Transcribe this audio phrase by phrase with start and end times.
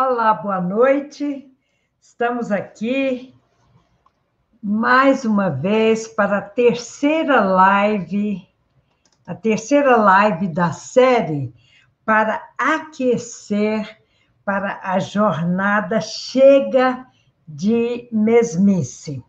[0.00, 1.52] Olá, boa noite.
[2.00, 3.34] Estamos aqui
[4.62, 8.48] mais uma vez para a terceira live,
[9.26, 11.52] a terceira live da série
[12.04, 14.00] para aquecer
[14.44, 17.04] para a jornada chega
[17.44, 19.20] de mesmice.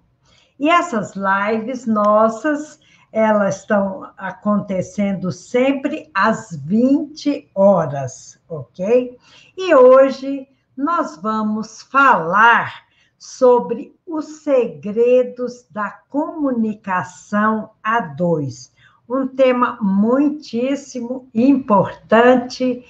[0.59, 2.79] E essas lives nossas,
[3.11, 9.17] elas estão acontecendo sempre às 20 horas, ok?
[9.57, 10.47] E hoje
[10.79, 12.85] nós vamos falar
[13.17, 18.71] sobre os segredos da comunicação a dois.
[19.07, 22.85] Um tema muitíssimo importante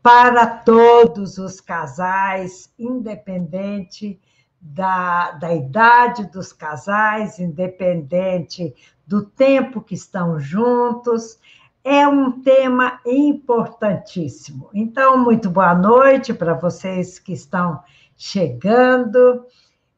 [0.00, 4.20] para todos os casais, independente
[4.60, 8.72] da, da idade dos casais, independente
[9.04, 11.40] do tempo que estão juntos,
[11.84, 14.70] é um tema importantíssimo.
[14.72, 17.82] Então, muito boa noite para vocês que estão
[18.16, 19.44] chegando.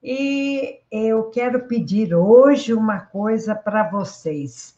[0.03, 4.77] E eu quero pedir hoje uma coisa para vocês.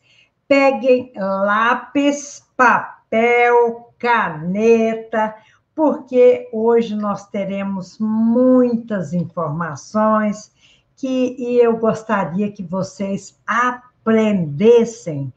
[0.48, 5.34] Peguem lápis, papel, caneta,
[5.74, 10.50] porque hoje nós teremos muitas informações
[10.96, 15.32] que e eu gostaria que vocês aprendessem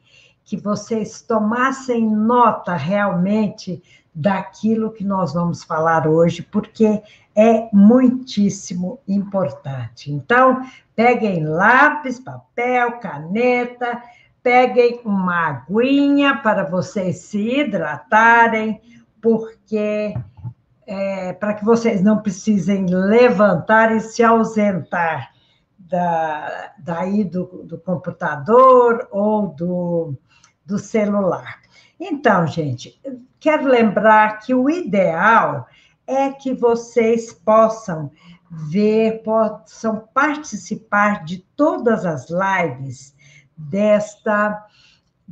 [0.50, 3.80] que vocês tomassem nota realmente
[4.12, 7.00] daquilo que nós vamos falar hoje, porque
[7.36, 10.10] é muitíssimo importante.
[10.10, 10.60] Então,
[10.96, 14.02] peguem lápis, papel, caneta,
[14.42, 18.80] peguem uma aguinha para vocês se hidratarem,
[19.22, 20.12] porque
[20.84, 25.30] é, para que vocês não precisem levantar e se ausentar
[25.78, 30.18] da, daí do, do computador ou do,
[30.70, 31.60] do celular.
[31.98, 32.98] Então, gente,
[33.38, 35.66] quero lembrar que o ideal
[36.06, 38.10] é que vocês possam
[38.50, 43.14] ver, possam participar de todas as lives
[43.56, 44.66] desta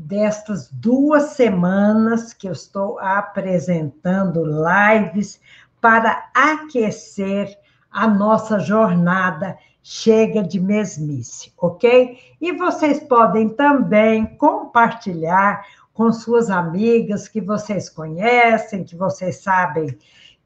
[0.01, 5.41] destas duas semanas que eu estou apresentando lives
[5.81, 7.59] para aquecer
[7.91, 9.59] a nossa jornada
[9.91, 12.19] chega de mesmice, ok?
[12.39, 19.97] E vocês podem também compartilhar com suas amigas que vocês conhecem, que vocês sabem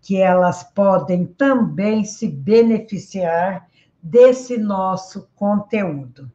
[0.00, 3.66] que elas podem também se beneficiar
[4.00, 6.30] desse nosso conteúdo.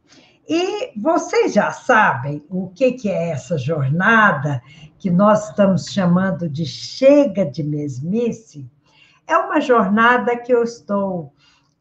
[0.46, 4.62] E vocês já sabem o que, que é essa jornada
[5.00, 8.70] que nós estamos chamando de chega de mesmice?
[9.26, 11.32] É uma jornada que eu estou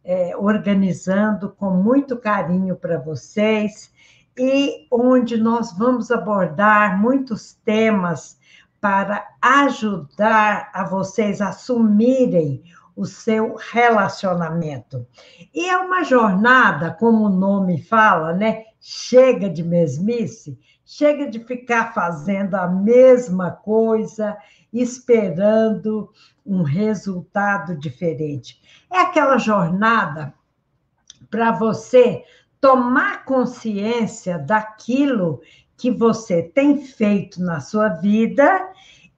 [0.06, 3.92] é, organizando com muito carinho para vocês
[4.38, 8.38] e onde nós vamos abordar muitos temas
[8.80, 12.62] para ajudar a vocês a assumirem
[12.94, 15.04] o seu relacionamento.
[15.52, 18.62] E é uma jornada, como o nome fala, né?
[18.80, 20.56] Chega de mesmice,
[20.86, 24.38] chega de ficar fazendo a mesma coisa,
[24.72, 26.08] esperando
[26.46, 28.62] um resultado diferente.
[28.90, 30.32] É aquela jornada
[31.28, 32.24] para você
[32.60, 35.40] tomar consciência daquilo
[35.76, 38.70] que você tem feito na sua vida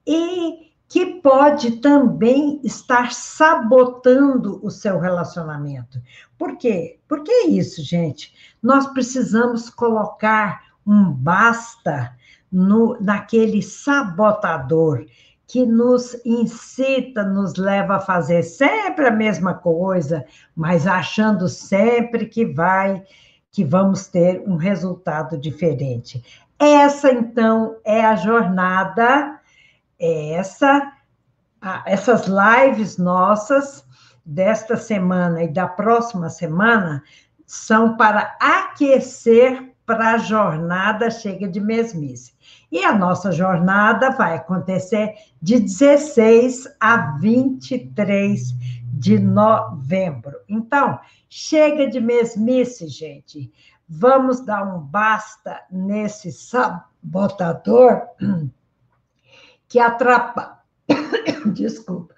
[0.05, 6.01] e que pode também estar sabotando o seu relacionamento.
[6.35, 6.99] Por quê?
[7.07, 8.33] Porque é isso, gente.
[8.61, 12.15] Nós precisamos colocar um basta
[12.51, 15.05] no, naquele sabotador
[15.47, 22.45] que nos incita, nos leva a fazer sempre a mesma coisa, mas achando sempre que
[22.45, 23.03] vai
[23.51, 26.23] que vamos ter um resultado diferente.
[26.57, 29.39] Essa então é a jornada,
[29.99, 30.93] é essa
[31.85, 33.85] essas lives nossas
[34.25, 37.03] desta semana e da próxima semana
[37.45, 42.35] são para aquecer para a jornada chega de mesmice.
[42.71, 48.53] E a nossa jornada vai acontecer de 16 a 23
[48.93, 50.41] de novembro.
[50.47, 53.51] Então, chega de mesmice, gente.
[53.87, 58.03] Vamos dar um basta nesse sabotador
[59.67, 60.59] que atrapalha.
[61.51, 62.13] Desculpa.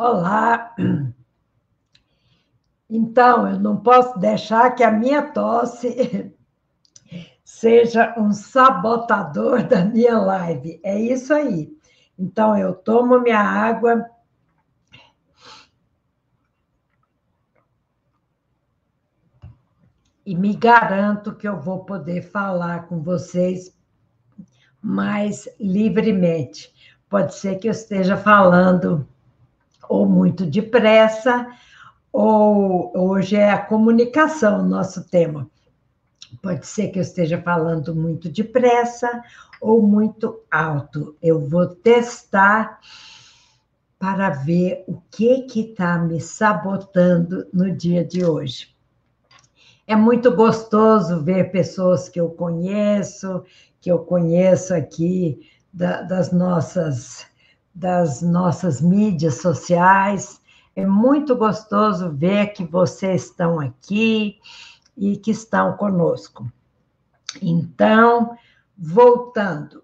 [0.00, 0.74] Olá.
[2.88, 6.34] Então, eu não posso deixar que a minha tosse
[7.44, 10.80] seja um sabotador da minha live.
[10.82, 11.70] É isso aí.
[12.18, 14.08] Então, eu tomo minha água.
[20.24, 23.76] E me garanto que eu vou poder falar com vocês
[24.80, 26.72] mais livremente.
[27.06, 29.06] Pode ser que eu esteja falando
[29.90, 31.48] ou muito depressa,
[32.12, 35.50] ou hoje é a comunicação o nosso tema.
[36.40, 39.20] Pode ser que eu esteja falando muito depressa
[39.60, 41.16] ou muito alto.
[41.20, 42.78] Eu vou testar
[43.98, 48.72] para ver o que que está me sabotando no dia de hoje.
[49.88, 53.42] É muito gostoso ver pessoas que eu conheço,
[53.80, 57.29] que eu conheço aqui da, das nossas
[57.74, 60.40] das nossas mídias sociais.
[60.74, 64.38] É muito gostoso ver que vocês estão aqui
[64.96, 66.50] e que estão conosco.
[67.40, 68.36] Então,
[68.76, 69.82] voltando,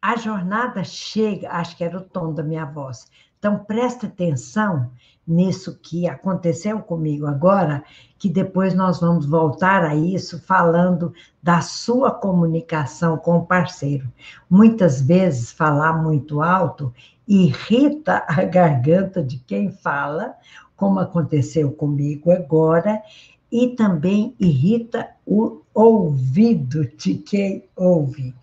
[0.00, 3.10] a jornada chega, acho que era o tom da minha voz.
[3.38, 4.90] Então, presta atenção
[5.30, 7.82] nisso que aconteceu comigo agora,
[8.18, 11.12] que depois nós vamos voltar a isso falando
[11.42, 14.12] da sua comunicação com o parceiro.
[14.48, 16.92] Muitas vezes falar muito alto
[17.26, 20.34] irrita a garganta de quem fala,
[20.76, 23.02] como aconteceu comigo agora,
[23.50, 28.34] e também irrita o ouvido de quem ouve.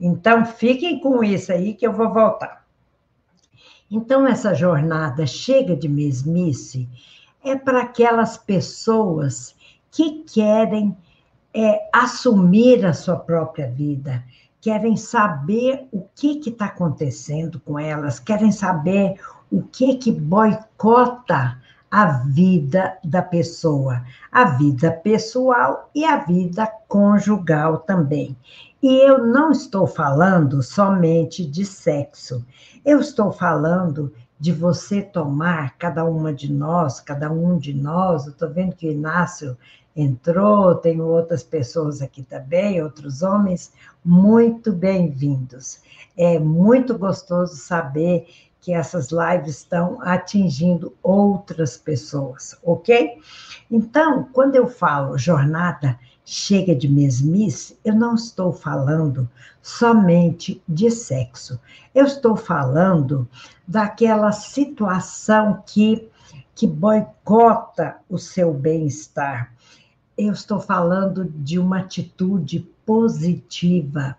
[0.00, 2.63] Então, fiquem com isso aí que eu vou voltar.
[3.90, 6.88] Então, essa jornada chega de mesmice
[7.44, 9.54] é para aquelas pessoas
[9.90, 10.96] que querem
[11.52, 14.24] é, assumir a sua própria vida,
[14.60, 19.20] querem saber o que está acontecendo com elas, querem saber
[19.52, 21.60] o que, que boicota
[21.96, 24.02] a vida da pessoa,
[24.32, 28.36] a vida pessoal e a vida conjugal também.
[28.82, 32.44] E eu não estou falando somente de sexo,
[32.84, 38.32] eu estou falando de você tomar, cada uma de nós, cada um de nós, eu
[38.32, 39.56] estou vendo que o Inácio
[39.94, 43.72] entrou, tenho outras pessoas aqui também, outros homens,
[44.04, 45.80] muito bem-vindos.
[46.16, 48.26] É muito gostoso saber
[48.64, 53.18] que essas lives estão atingindo outras pessoas, ok?
[53.70, 59.28] Então, quando eu falo jornada chega de mesmice, eu não estou falando
[59.60, 61.60] somente de sexo.
[61.94, 63.28] Eu estou falando
[63.68, 66.08] daquela situação que,
[66.54, 69.52] que boicota o seu bem-estar,
[70.16, 74.16] eu estou falando de uma atitude positiva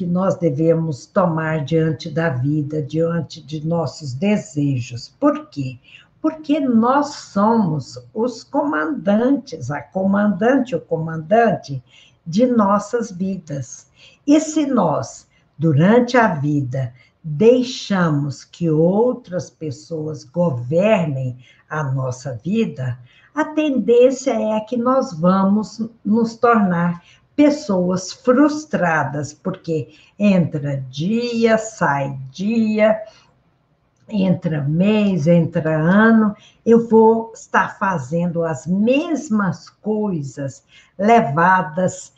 [0.00, 5.14] que nós devemos tomar diante da vida, diante de nossos desejos.
[5.20, 5.78] Por quê?
[6.22, 11.84] Porque nós somos os comandantes, a comandante, o comandante
[12.26, 13.88] de nossas vidas.
[14.26, 21.36] E se nós, durante a vida, deixamos que outras pessoas governem
[21.68, 22.98] a nossa vida,
[23.34, 27.02] a tendência é que nós vamos nos tornar
[27.34, 33.00] pessoas frustradas, porque entra dia, sai dia,
[34.08, 36.34] entra mês, entra ano,
[36.66, 40.64] eu vou estar fazendo as mesmas coisas
[40.98, 42.12] levadas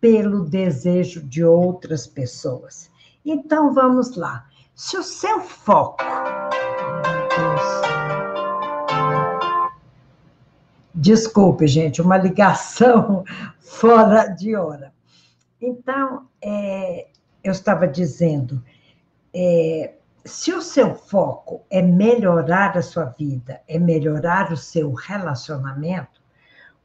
[0.00, 2.90] pelo desejo de outras pessoas.
[3.24, 4.46] Então vamos lá.
[4.74, 6.04] Se o seu foco.
[11.00, 13.22] Desculpe, gente, uma ligação
[13.60, 14.92] fora de hora.
[15.60, 17.06] Então, é,
[17.44, 18.60] eu estava dizendo,
[19.32, 26.20] é, se o seu foco é melhorar a sua vida, é melhorar o seu relacionamento,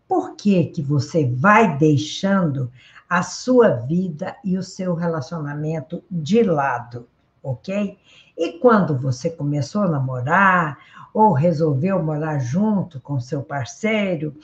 [0.08, 2.72] por que que você vai deixando
[3.10, 7.08] a sua vida e o seu relacionamento de lado,
[7.42, 7.98] ok?
[8.38, 10.78] E quando você começou a namorar,
[11.14, 14.36] ou resolveu morar junto com seu parceiro,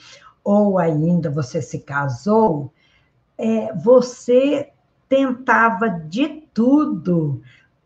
[0.44, 2.72] ou ainda você se casou,
[3.36, 4.70] é, você
[5.08, 7.42] tentava de tudo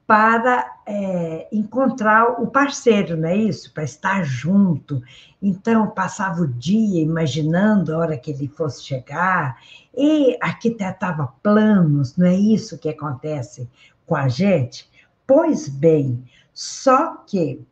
[0.06, 3.72] para é, encontrar o parceiro, não é isso?
[3.72, 5.02] Para estar junto.
[5.40, 9.56] Então, passava o dia imaginando a hora que ele fosse chegar
[9.96, 13.68] e arquitetava planos, não é isso que acontece
[14.06, 14.90] com a gente?
[15.26, 16.22] Pois bem,
[16.52, 17.64] só que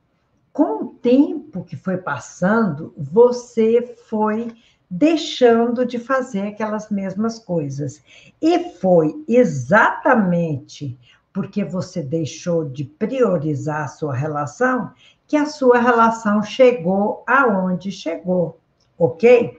[0.52, 4.54] com o tempo que foi passando, você foi
[4.90, 8.02] deixando de fazer aquelas mesmas coisas.
[8.40, 10.98] E foi exatamente
[11.32, 14.92] porque você deixou de priorizar a sua relação
[15.26, 18.60] que a sua relação chegou aonde chegou,
[18.98, 19.58] ok?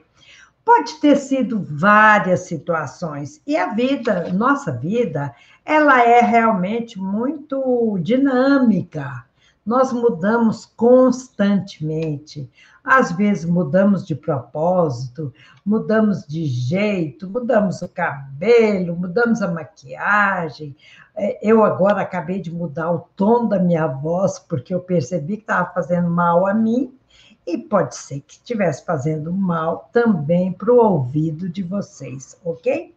[0.64, 3.42] Pode ter sido várias situações.
[3.44, 5.34] E a vida, nossa vida,
[5.64, 9.24] ela é realmente muito dinâmica.
[9.64, 12.50] Nós mudamos constantemente.
[12.82, 15.32] Às vezes mudamos de propósito,
[15.64, 20.76] mudamos de jeito, mudamos o cabelo, mudamos a maquiagem.
[21.16, 25.44] É, eu agora acabei de mudar o tom da minha voz, porque eu percebi que
[25.44, 26.92] estava fazendo mal a mim,
[27.46, 32.94] e pode ser que estivesse fazendo mal também para o ouvido de vocês, ok?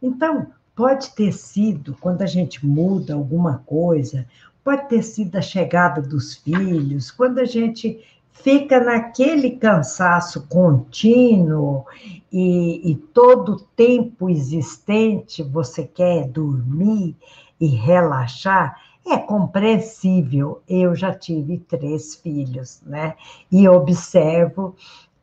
[0.00, 4.26] Então, pode ter sido, quando a gente muda alguma coisa,
[4.64, 11.84] pode ter sido a chegada dos filhos, quando a gente fica naquele cansaço contínuo
[12.32, 17.16] e, e todo o tempo existente você quer dormir
[17.60, 20.62] e relaxar, é compreensível.
[20.68, 23.14] Eu já tive três filhos, né?
[23.50, 24.74] E observo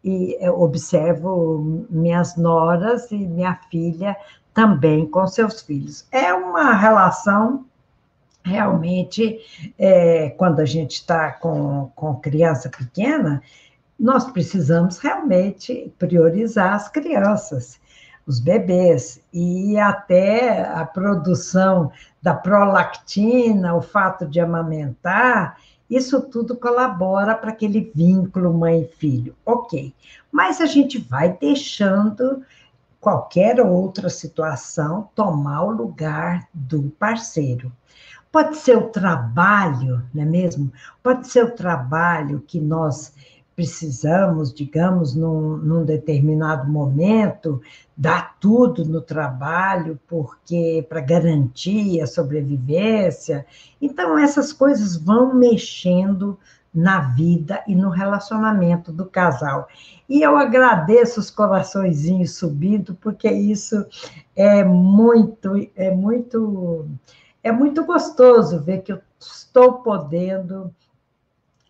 [0.04, 4.16] e observo minhas noras e minha filha
[4.58, 6.08] também com seus filhos.
[6.12, 7.64] É uma relação
[8.44, 9.40] realmente,
[9.78, 13.44] é, quando a gente está com, com criança pequena,
[14.00, 17.80] nós precisamos realmente priorizar as crianças,
[18.26, 27.36] os bebês, e até a produção da prolactina, o fato de amamentar, isso tudo colabora
[27.36, 29.36] para aquele vínculo mãe-filho.
[29.46, 29.94] Ok,
[30.32, 32.44] mas a gente vai deixando
[33.08, 37.72] qualquer outra situação tomar o lugar do parceiro.
[38.30, 40.74] Pode ser o trabalho, não é mesmo?
[41.02, 43.14] Pode ser o trabalho que nós
[43.56, 47.62] precisamos, digamos, num, num, determinado momento,
[47.96, 53.46] dar tudo no trabalho, porque para garantir a sobrevivência.
[53.82, 56.38] Então, essas coisas vão mexendo
[56.77, 59.67] na vida e no relacionamento do casal.
[60.07, 63.84] E eu agradeço os coraçõezinhos subindo, porque isso
[64.36, 66.88] é muito, é muito
[67.43, 70.72] é muito gostoso ver que eu estou podendo,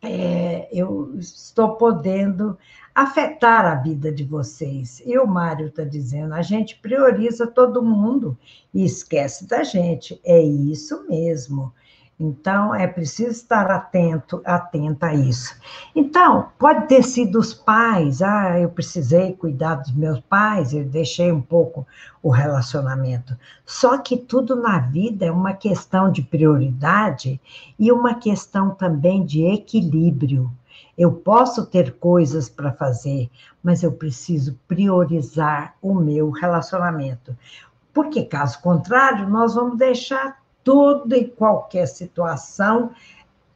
[0.02, 2.58] é, eu estou podendo
[2.94, 5.02] afetar a vida de vocês.
[5.06, 8.38] E o Mário está dizendo, a gente prioriza todo mundo
[8.74, 10.20] e esquece da gente.
[10.26, 11.72] É isso mesmo.
[12.20, 15.56] Então, é preciso estar atento, atenta a isso.
[15.96, 21.32] Então, pode ter sido os pais, ah, eu precisei cuidar dos meus pais, eu deixei
[21.32, 21.86] um pouco
[22.24, 23.38] o relacionamento.
[23.64, 27.40] Só que tudo na vida é uma questão de prioridade
[27.78, 30.52] e uma questão também de equilíbrio.
[30.98, 33.30] Eu posso ter coisas para fazer,
[33.62, 37.38] mas eu preciso priorizar o meu relacionamento.
[37.94, 42.92] Porque, caso contrário, nós vamos deixar toda e qualquer situação,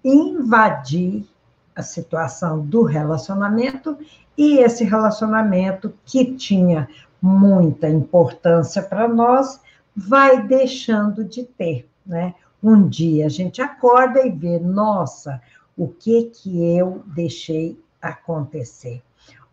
[0.01, 1.27] invadir
[1.75, 3.97] a situação do relacionamento
[4.37, 6.87] e esse relacionamento que tinha
[7.21, 9.59] muita importância para nós
[9.93, 12.33] vai deixando de ter, né?
[12.63, 15.41] Um dia a gente acorda e vê, nossa,
[15.75, 19.01] o que que eu deixei acontecer,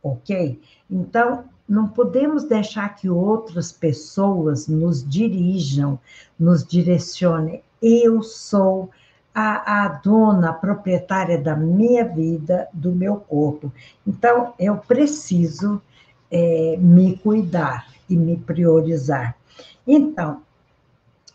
[0.02, 0.60] ok?
[0.90, 5.98] Então, não podemos deixar que outras pessoas nos dirijam,
[6.38, 7.62] nos direcionem.
[7.82, 8.90] Eu sou
[9.34, 13.72] a, a, dona, a proprietária da minha vida, do meu corpo.
[14.06, 15.80] Então, eu preciso
[16.30, 19.36] é, me cuidar e me priorizar.
[19.86, 20.42] Então,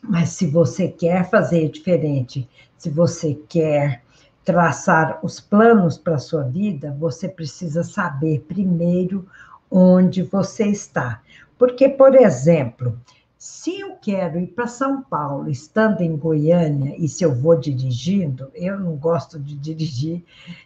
[0.02, 4.04] mas se você quer fazer diferente, se você quer
[4.44, 9.28] traçar os planos para a sua vida, você precisa saber primeiro
[9.72, 11.22] onde você está.
[11.58, 13.00] Porque, por exemplo,
[13.38, 18.50] se eu quero ir para São Paulo, estando em Goiânia, e se eu vou dirigindo,
[18.56, 20.24] eu não gosto de dirigir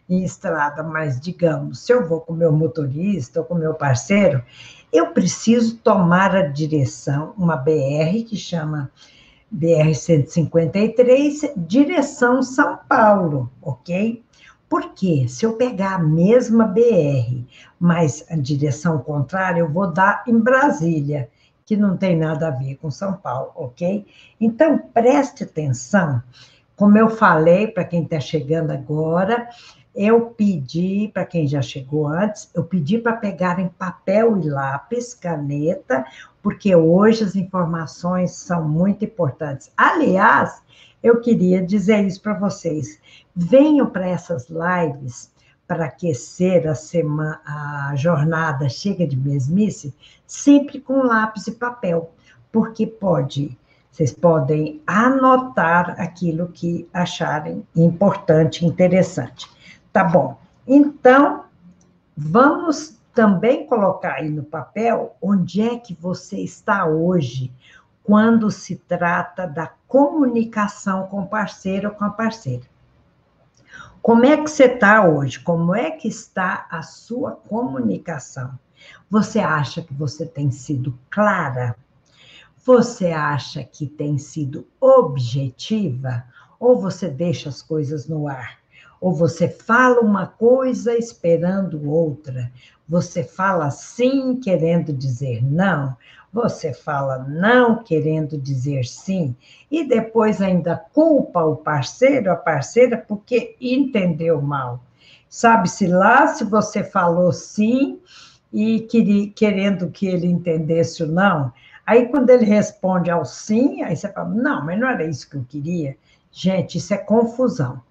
[0.07, 4.43] em estrada, mas digamos, se eu vou com meu motorista ou com meu parceiro,
[4.93, 8.91] eu preciso tomar a direção, uma BR que chama
[9.49, 14.23] BR 153, direção São Paulo, ok?
[14.69, 17.45] Porque se eu pegar a mesma BR,
[17.79, 21.29] mas a direção contrária, eu vou dar em Brasília,
[21.65, 24.05] que não tem nada a ver com São Paulo, ok?
[24.39, 26.21] Então, preste atenção.
[26.75, 29.49] Como eu falei para quem está chegando agora,
[29.97, 36.05] eu pedi, para quem já chegou antes, eu pedi para pegarem papel e lápis, caneta,
[36.41, 39.71] porque hoje as informações são muito importantes.
[39.75, 40.61] Aliás,
[41.01, 42.99] eu queria dizer isso para vocês.
[43.35, 45.31] Venham para essas lives
[45.67, 49.93] para aquecer a semana, a jornada chega de mesmice,
[50.27, 52.11] sempre com lápis e papel,
[52.51, 53.57] porque pode,
[53.91, 59.56] vocês podem anotar aquilo que acharem importante, interessante.
[59.97, 60.37] Tá bom?
[60.67, 61.45] Então,
[62.15, 67.51] vamos também colocar aí no papel onde é que você está hoje
[68.03, 72.61] quando se trata da comunicação com o parceiro ou com a parceira.
[73.99, 75.39] Como é que você está hoje?
[75.39, 78.51] Como é que está a sua comunicação?
[79.09, 81.75] Você acha que você tem sido clara?
[82.63, 86.23] Você acha que tem sido objetiva?
[86.59, 88.59] Ou você deixa as coisas no ar?
[88.99, 92.51] Ou você fala uma coisa esperando outra?
[92.87, 95.95] Você fala sim querendo dizer não?
[96.31, 99.35] Você fala não querendo dizer sim?
[99.71, 104.81] E depois ainda culpa o parceiro, a parceira, porque entendeu mal.
[105.29, 107.99] Sabe-se lá se você falou sim
[108.51, 108.87] e
[109.35, 111.51] querendo que ele entendesse o não.
[111.85, 115.37] Aí, quando ele responde ao sim, aí você fala: não, mas não era isso que
[115.37, 115.97] eu queria.
[116.31, 117.81] Gente, isso é confusão.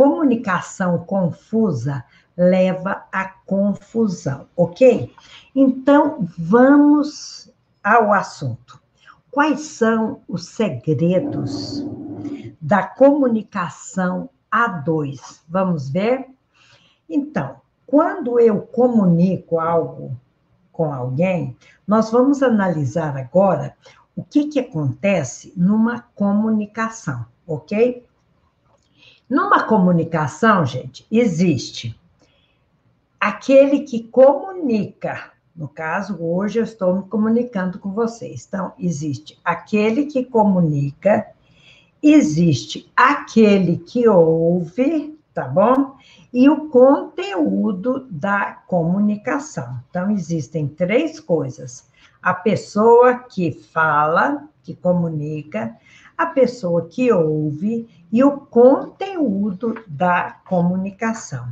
[0.00, 2.02] Comunicação confusa
[2.34, 5.14] leva à confusão, ok?
[5.54, 7.52] Então, vamos
[7.84, 8.80] ao assunto.
[9.30, 11.84] Quais são os segredos
[12.58, 15.44] da comunicação a dois?
[15.46, 16.30] Vamos ver?
[17.06, 20.18] Então, quando eu comunico algo
[20.72, 21.54] com alguém,
[21.86, 23.76] nós vamos analisar agora
[24.16, 28.08] o que, que acontece numa comunicação, ok?
[29.30, 31.98] Numa comunicação, gente, existe
[33.20, 35.30] aquele que comunica.
[35.54, 38.44] No caso, hoje eu estou me comunicando com vocês.
[38.48, 41.28] Então, existe aquele que comunica,
[42.02, 45.96] existe aquele que ouve, tá bom?
[46.32, 49.80] e o conteúdo da comunicação.
[49.88, 51.86] Então, existem três coisas:
[52.22, 55.76] a pessoa que fala, que comunica,
[56.16, 61.48] a pessoa que ouve e o conteúdo da comunicação.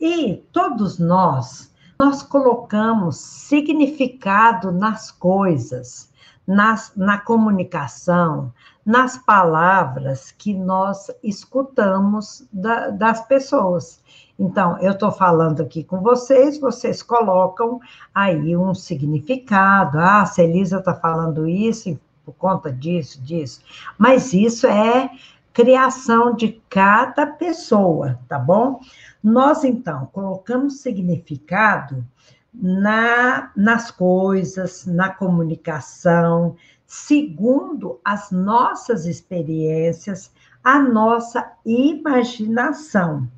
[0.00, 6.10] E todos nós, nós colocamos significado nas coisas,
[6.46, 8.52] nas, na comunicação,
[8.84, 14.02] nas palavras que nós escutamos da, das pessoas.
[14.38, 17.80] Então, eu estou falando aqui com vocês, vocês colocam
[18.14, 19.98] aí um significado.
[19.98, 23.60] Ah, se a Elisa está falando isso por conta disso, disso.
[23.98, 25.10] Mas isso é
[25.54, 28.80] criação de cada pessoa, tá bom?
[29.22, 32.04] Nós, então, colocamos significado
[32.52, 43.28] na, nas coisas, na comunicação, segundo as nossas experiências, a nossa imaginação.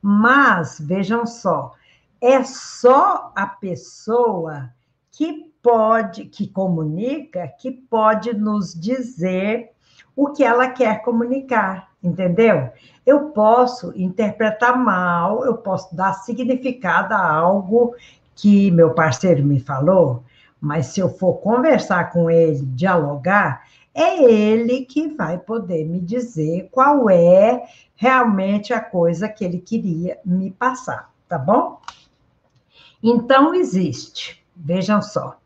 [0.00, 1.74] Mas, vejam só,
[2.22, 4.70] é só a pessoa
[5.12, 9.72] que pode, que comunica, que pode nos dizer
[10.20, 12.68] o que ela quer comunicar, entendeu?
[13.06, 17.94] Eu posso interpretar mal, eu posso dar significado a algo
[18.34, 20.22] que meu parceiro me falou,
[20.60, 26.68] mas se eu for conversar com ele, dialogar, é ele que vai poder me dizer
[26.70, 27.62] qual é
[27.96, 31.80] realmente a coisa que ele queria me passar, tá bom?
[33.02, 35.38] Então, existe, vejam só,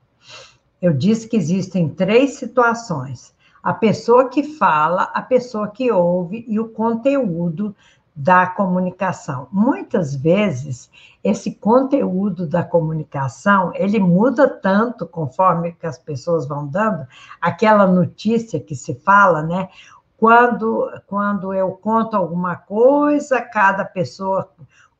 [0.82, 3.32] eu disse que existem três situações:
[3.64, 7.74] a pessoa que fala, a pessoa que ouve e o conteúdo
[8.14, 9.48] da comunicação.
[9.50, 10.90] Muitas vezes
[11.24, 17.06] esse conteúdo da comunicação, ele muda tanto conforme que as pessoas vão dando,
[17.40, 19.70] aquela notícia que se fala, né?
[20.18, 24.50] Quando, quando eu conto alguma coisa, cada pessoa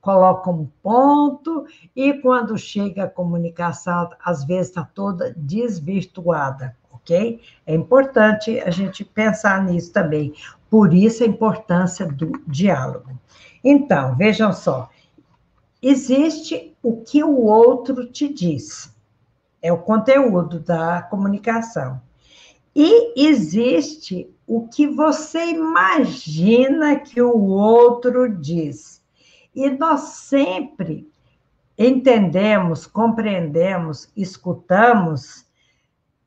[0.00, 7.40] coloca um ponto, e quando chega a comunicação, às vezes está toda desvirtuada, ok?
[7.67, 10.33] É importante a gente pensar nisso também.
[10.71, 13.11] Por isso a importância do diálogo.
[13.62, 14.90] Então, vejam só,
[15.81, 18.93] existe o que o outro te diz,
[19.62, 22.01] é o conteúdo da comunicação.
[22.75, 29.01] E existe o que você imagina que o outro diz.
[29.55, 31.09] E nós sempre
[31.79, 35.43] entendemos, compreendemos, escutamos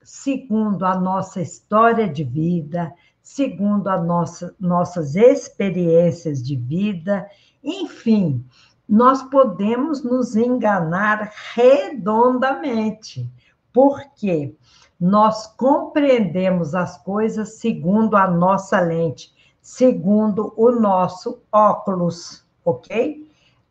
[0.07, 7.29] segundo a nossa história de vida, segundo as nossa, nossas experiências de vida,
[7.61, 8.41] enfim,
[8.87, 13.29] nós podemos nos enganar redondamente,
[13.73, 14.55] porque
[14.97, 23.26] nós compreendemos as coisas segundo a nossa lente, segundo o nosso óculos, ok?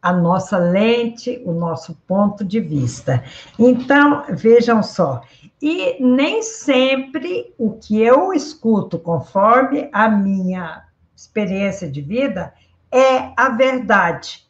[0.07, 3.25] A nossa lente, o nosso ponto de vista.
[3.59, 5.21] Então, vejam só,
[5.61, 10.85] e nem sempre o que eu escuto, conforme a minha
[11.17, 12.55] experiência de vida,
[12.93, 14.47] é a verdade.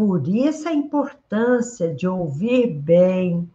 [0.00, 3.46] por isso a importância de ouvir bem,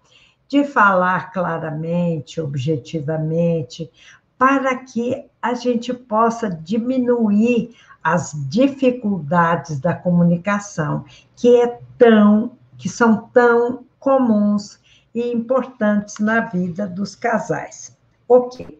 [0.47, 3.89] de falar claramente, objetivamente,
[4.37, 11.03] para que a gente possa diminuir as dificuldades da comunicação,
[11.35, 14.79] que é tão que são tão comuns
[15.13, 17.97] e importantes na vida dos casais.
[18.27, 18.79] OK.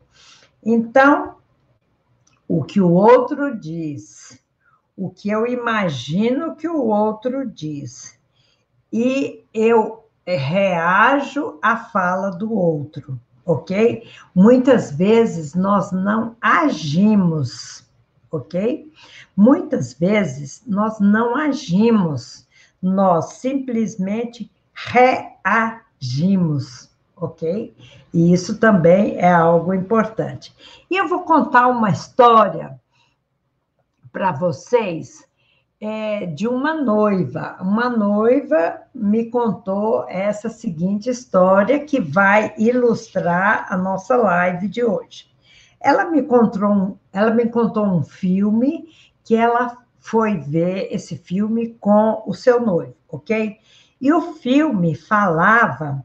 [0.64, 1.38] Então,
[2.48, 4.40] o que o outro diz,
[4.96, 8.20] o que eu imagino que o outro diz,
[8.94, 14.08] e eu reajo à fala do outro, ok?
[14.36, 17.90] Muitas vezes nós não agimos,
[18.38, 18.92] ok?
[19.36, 22.48] Muitas vezes nós não agimos,
[22.82, 27.76] nós simplesmente reagimos, ok?
[28.14, 30.54] E isso também é algo importante.
[30.90, 32.80] E eu vou contar uma história
[34.12, 35.26] para vocês
[35.82, 37.58] é, de uma noiva.
[37.60, 45.35] Uma noiva me contou essa seguinte história que vai ilustrar a nossa live de hoje.
[45.86, 48.90] Ela me contou um, ela me contou um filme
[49.24, 53.60] que ela foi ver esse filme com o seu noivo, ok?
[54.02, 56.04] E o filme falava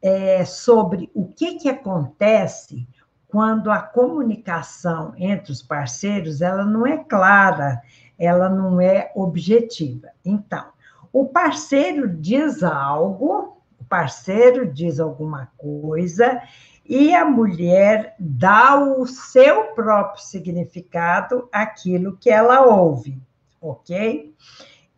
[0.00, 2.88] é, sobre o que, que acontece
[3.28, 7.82] quando a comunicação entre os parceiros ela não é clara,
[8.18, 10.08] ela não é objetiva.
[10.24, 10.64] Então,
[11.12, 16.40] o parceiro diz algo, o parceiro diz alguma coisa
[16.84, 23.20] e a mulher dá o seu próprio significado àquilo que ela ouve,
[23.60, 24.34] ok?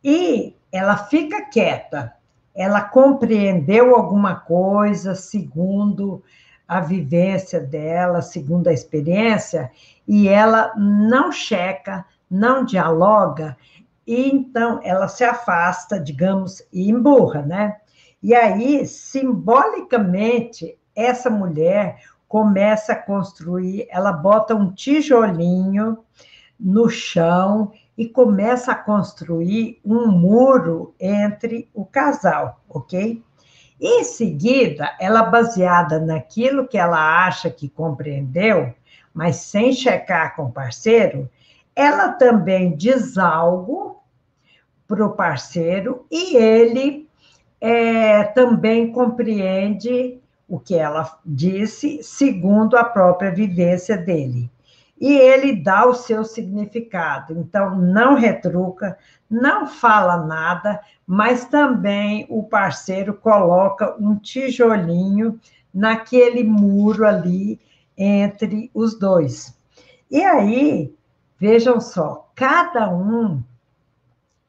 [0.03, 2.14] E ela fica quieta,
[2.55, 6.23] ela compreendeu alguma coisa segundo
[6.66, 9.70] a vivência dela, segundo a experiência,
[10.09, 13.57] e ela não checa, não dialoga,
[14.07, 17.77] e então ela se afasta, digamos, e emburra, né?
[18.23, 25.99] E aí, simbolicamente, essa mulher começa a construir, ela bota um tijolinho
[26.59, 33.23] no chão e começa a construir um muro entre o casal, ok?
[33.81, 38.73] Em seguida, ela, baseada naquilo que ela acha que compreendeu,
[39.13, 41.29] mas sem checar com o parceiro,
[41.75, 44.03] ela também diz algo
[44.87, 47.09] para o parceiro e ele
[47.61, 50.21] é, também compreende
[50.55, 54.51] o que ela disse, segundo a própria vivência dele
[55.01, 57.37] e ele dá o seu significado.
[57.38, 58.97] Então, não retruca,
[59.29, 65.38] não fala nada, mas também o parceiro coloca um tijolinho
[65.73, 67.61] naquele muro ali
[67.99, 69.59] entre os dois.
[70.11, 70.95] E aí,
[71.38, 73.43] vejam só, cada um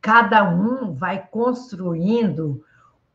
[0.02, 2.64] cada um vai construindo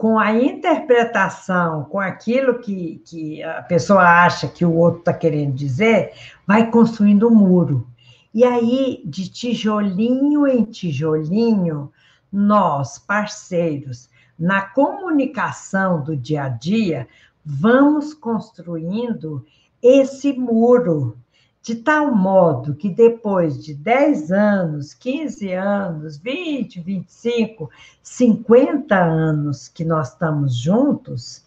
[0.00, 5.52] com a interpretação, com aquilo que, que a pessoa acha que o outro está querendo
[5.52, 6.14] dizer,
[6.46, 7.86] vai construindo um muro.
[8.32, 11.92] E aí, de tijolinho em tijolinho,
[12.32, 14.08] nós, parceiros,
[14.38, 17.06] na comunicação do dia a dia,
[17.44, 19.44] vamos construindo
[19.82, 21.18] esse muro
[21.62, 27.70] de tal modo que depois de 10 anos, 15 anos, 20, 25,
[28.02, 31.44] 50 anos que nós estamos juntos,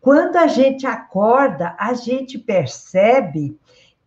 [0.00, 3.58] quando a gente acorda, a gente percebe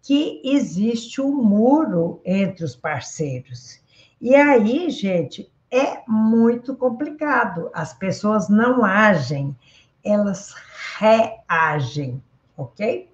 [0.02, 3.80] que existe um muro entre os parceiros.
[4.20, 7.70] E aí, gente, é muito complicado.
[7.74, 9.56] As pessoas não agem,
[10.04, 10.54] elas
[10.98, 12.22] reagem,
[12.58, 13.11] ok?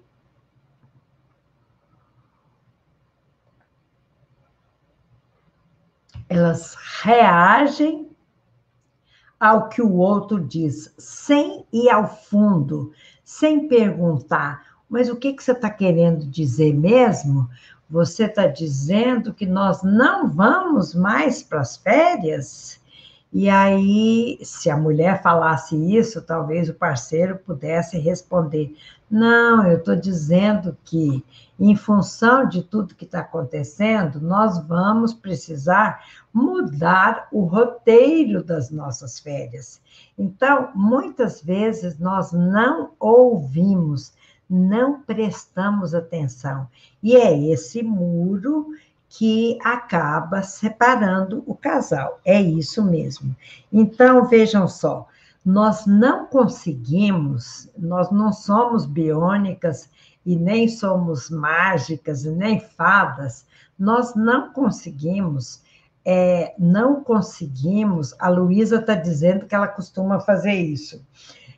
[6.28, 8.08] Elas reagem
[9.38, 12.92] ao que o outro diz, sem ir ao fundo,
[13.24, 17.48] sem perguntar, mas o que, que você está querendo dizer mesmo?
[17.90, 22.77] Você está dizendo que nós não vamos mais para as férias?
[23.30, 28.74] E aí, se a mulher falasse isso, talvez o parceiro pudesse responder:
[29.10, 31.22] Não, eu estou dizendo que,
[31.60, 39.20] em função de tudo que está acontecendo, nós vamos precisar mudar o roteiro das nossas
[39.20, 39.78] férias.
[40.18, 44.14] Então, muitas vezes nós não ouvimos,
[44.48, 46.66] não prestamos atenção.
[47.02, 48.68] E é esse muro
[49.18, 52.20] que acaba separando o casal.
[52.24, 53.34] É isso mesmo.
[53.72, 55.08] Então, vejam só,
[55.44, 59.90] nós não conseguimos, nós não somos biônicas
[60.24, 63.44] e nem somos mágicas e nem fadas,
[63.76, 65.66] nós não conseguimos
[66.04, 68.14] é, não conseguimos.
[68.20, 71.04] A Luísa está dizendo que ela costuma fazer isso.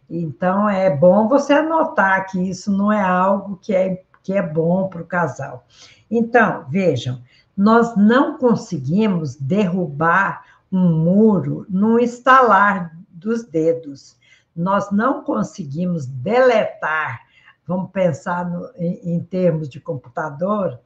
[0.09, 4.89] Então, é bom você anotar que isso não é algo que é, que é bom
[4.89, 5.67] para o casal.
[6.11, 7.23] Então, vejam,
[7.61, 14.17] nós não conseguimos derrubar um muro num estalar dos dedos.
[14.57, 17.21] Nós não conseguimos deletar,
[17.67, 20.81] vamos pensar no, em, em termos de computador,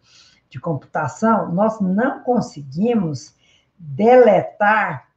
[0.51, 3.37] de computação, nós não conseguimos
[3.79, 5.11] deletar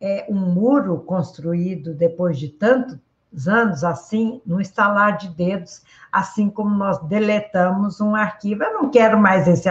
[0.00, 2.98] é, um muro construído depois de tantos
[3.48, 8.62] anos, assim, no estalar de dedos, assim como nós deletamos um arquivo.
[8.62, 9.68] Eu não quero mais esse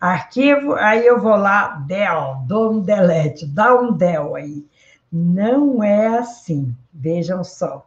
[0.00, 4.66] arquivo, aí eu vou lá, del, dou um delete, dá um del aí.
[5.10, 7.86] Não é assim, vejam só.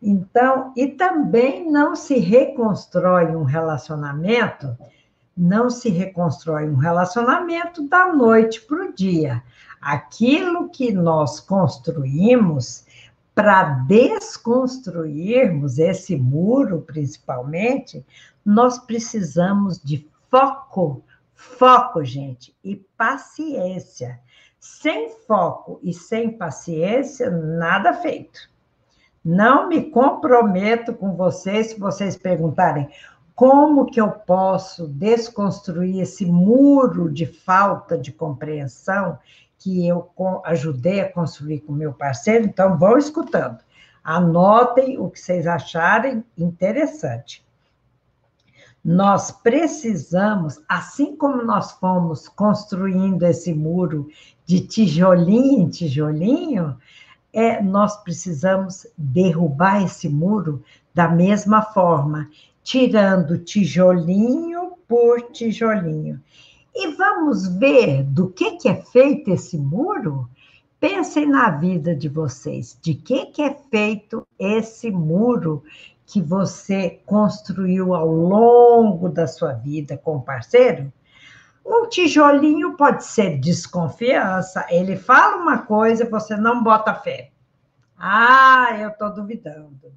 [0.00, 4.76] Então, e também não se reconstrói um relacionamento
[5.36, 9.42] não se reconstrói um relacionamento da noite para o dia.
[9.80, 12.84] Aquilo que nós construímos
[13.34, 18.06] para desconstruirmos esse muro, principalmente,
[18.44, 21.02] nós precisamos de foco,
[21.34, 24.20] foco, gente, e paciência.
[24.60, 28.48] Sem foco e sem paciência, nada feito.
[29.22, 32.88] Não me comprometo com vocês se vocês perguntarem
[33.34, 39.18] como que eu posso desconstruir esse muro de falta de compreensão
[39.64, 40.10] que eu
[40.44, 42.44] ajudei a construir com meu parceiro?
[42.44, 43.58] Então, vão escutando.
[44.04, 47.42] Anotem o que vocês acharem interessante.
[48.84, 54.06] Nós precisamos, assim como nós fomos construindo esse muro
[54.44, 56.76] de tijolinho em tijolinho,
[57.32, 62.28] é, nós precisamos derrubar esse muro da mesma forma
[62.62, 66.20] tirando tijolinho por tijolinho.
[66.74, 70.28] E vamos ver do que, que é feito esse muro?
[70.80, 72.78] Pensem na vida de vocês.
[72.82, 75.62] De que, que é feito esse muro
[76.04, 80.92] que você construiu ao longo da sua vida com o parceiro?
[81.64, 84.66] Um tijolinho pode ser desconfiança.
[84.68, 87.30] Ele fala uma coisa, você não bota fé.
[87.96, 89.94] Ah, eu estou duvidando.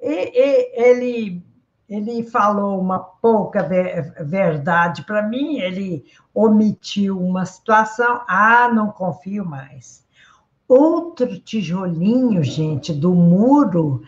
[0.00, 1.42] E, e, ele
[1.88, 10.06] ele falou uma pouca verdade para mim, ele omitiu uma situação, ah, não confio mais.
[10.68, 14.02] Outro tijolinho, gente, do muro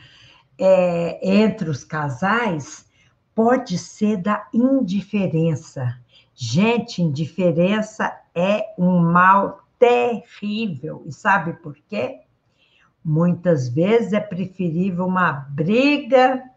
[0.58, 2.84] é, entre os casais
[3.34, 5.98] pode ser da indiferença.
[6.34, 11.02] Gente, indiferença é um mal terrível.
[11.06, 12.20] E sabe por quê?
[13.02, 16.49] Muitas vezes é preferível uma briga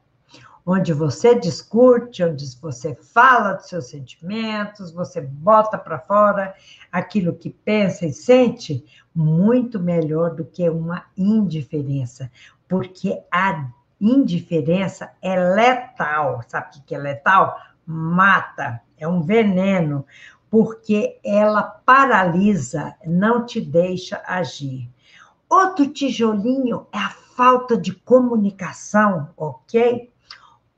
[0.65, 6.55] onde você discute, onde você fala dos seus sentimentos, você bota para fora
[6.91, 12.31] aquilo que pensa e sente, muito melhor do que uma indiferença,
[12.67, 16.41] porque a indiferença é letal.
[16.47, 17.57] Sabe o que é letal?
[17.85, 20.05] Mata, é um veneno,
[20.49, 24.89] porque ela paralisa, não te deixa agir.
[25.49, 30.12] Outro tijolinho é a falta de comunicação, ok?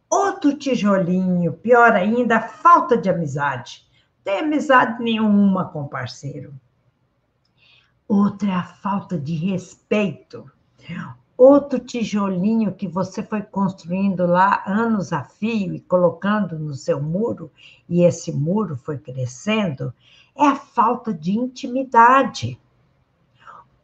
[0.10, 3.86] Outro tijolinho, pior ainda, falta de amizade.
[4.24, 6.54] Tem amizade nenhuma com o parceiro.
[8.08, 10.50] Outra é a falta de respeito.
[11.38, 17.52] Outro tijolinho que você foi construindo lá anos a fio e colocando no seu muro,
[17.90, 19.94] e esse muro foi crescendo,
[20.36, 22.60] é a falta de intimidade.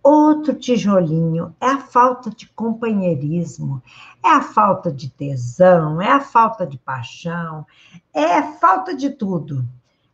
[0.04, 3.84] Outro tijolinho é a falta de companheirismo,
[4.24, 7.66] é a falta de tesão, é a falta de paixão,
[8.14, 9.64] é a falta de tudo.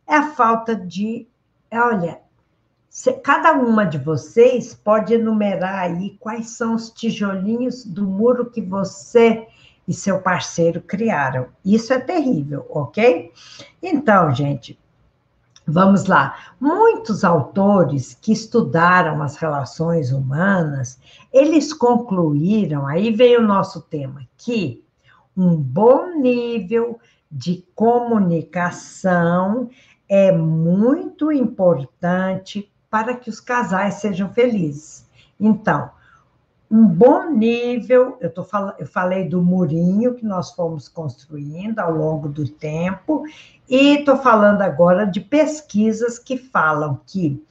[0.06, 1.28] É a falta de.
[1.70, 2.20] Olha,
[3.22, 9.46] cada uma de vocês pode enumerar aí quais são os tijolinhos do muro que você
[9.86, 11.48] e seu parceiro criaram.
[11.62, 13.32] Isso é terrível, ok?
[13.82, 14.78] Então, gente,
[15.70, 16.34] Vamos lá.
[16.58, 20.98] Muitos autores que estudaram as relações humanas,
[21.30, 24.82] eles concluíram, aí veio o nosso tema, que
[25.36, 26.98] um bom nível
[27.30, 29.68] de comunicação
[30.08, 35.06] é muito importante para que os casais sejam felizes.
[35.38, 35.90] Então,
[36.70, 38.46] um bom nível, eu, tô
[38.78, 43.24] eu falei do murinho que nós fomos construindo ao longo do tempo,
[43.68, 47.42] e estou falando agora de pesquisas que falam que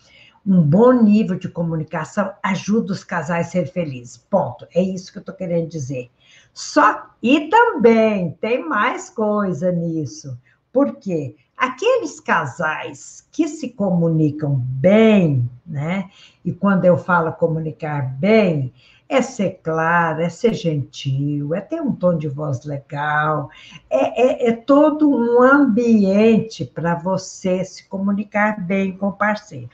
[0.45, 4.17] um bom nível de comunicação ajuda os casais a ser felizes.
[4.17, 4.67] Ponto.
[4.73, 6.10] É isso que eu estou querendo dizer.
[6.53, 10.38] Só e também tem mais coisa nisso.
[10.71, 11.36] Por quê?
[11.58, 16.10] aqueles casais que se comunicam bem, né?
[16.45, 18.71] E quando eu falo comunicar bem,
[19.10, 23.50] é ser claro, é ser gentil, é ter um tom de voz legal,
[23.89, 29.72] é, é, é todo um ambiente para você se comunicar bem com o parceiro.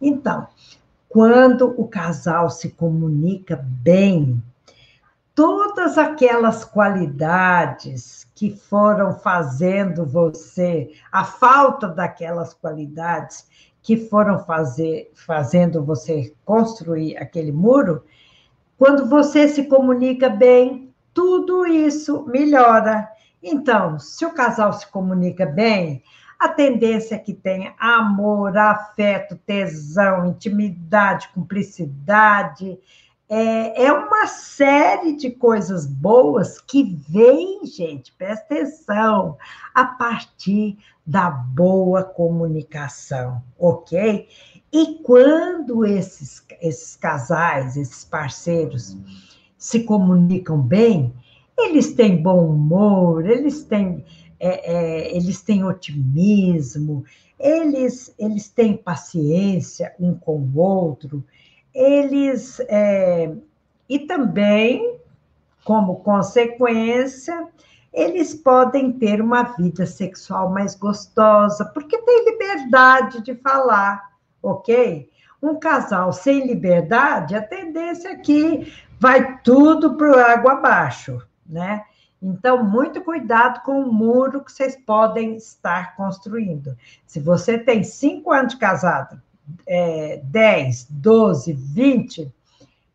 [0.00, 0.46] Então,
[1.08, 4.42] quando o casal se comunica bem,
[5.34, 13.46] todas aquelas qualidades que foram fazendo você, a falta daquelas qualidades
[13.80, 18.02] que foram fazer, fazendo você construir aquele muro,
[18.84, 23.08] quando você se comunica bem, tudo isso melhora.
[23.42, 26.02] Então, se o casal se comunica bem,
[26.38, 32.78] a tendência é que tenha amor, afeto, tesão, intimidade, cumplicidade.
[33.26, 39.38] É, é uma série de coisas boas que vem, gente, presta atenção,
[39.74, 44.28] a partir da boa comunicação, ok?
[44.74, 48.98] E quando esses, esses casais, esses parceiros
[49.56, 51.14] se comunicam bem,
[51.56, 54.04] eles têm bom humor, eles têm,
[54.40, 57.04] é, é, eles têm otimismo,
[57.38, 61.24] eles, eles têm paciência um com o outro,
[61.72, 62.58] eles.
[62.68, 63.32] É,
[63.88, 64.98] e também,
[65.64, 67.46] como consequência,
[67.92, 74.13] eles podem ter uma vida sexual mais gostosa, porque tem liberdade de falar
[74.44, 75.10] ok?
[75.42, 81.84] Um casal sem liberdade, a tendência é que vai tudo para o água abaixo, né?
[82.22, 86.74] Então, muito cuidado com o muro que vocês podem estar construindo.
[87.06, 89.20] Se você tem cinco anos de casado,
[89.66, 92.32] é, 10, 12, 20,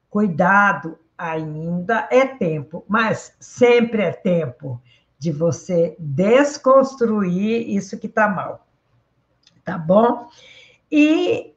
[0.10, 4.82] cuidado, ainda é tempo, mas sempre é tempo
[5.20, 8.66] de você desconstruir isso que está mal.
[9.64, 10.30] Tá bom?
[10.92, 11.54] E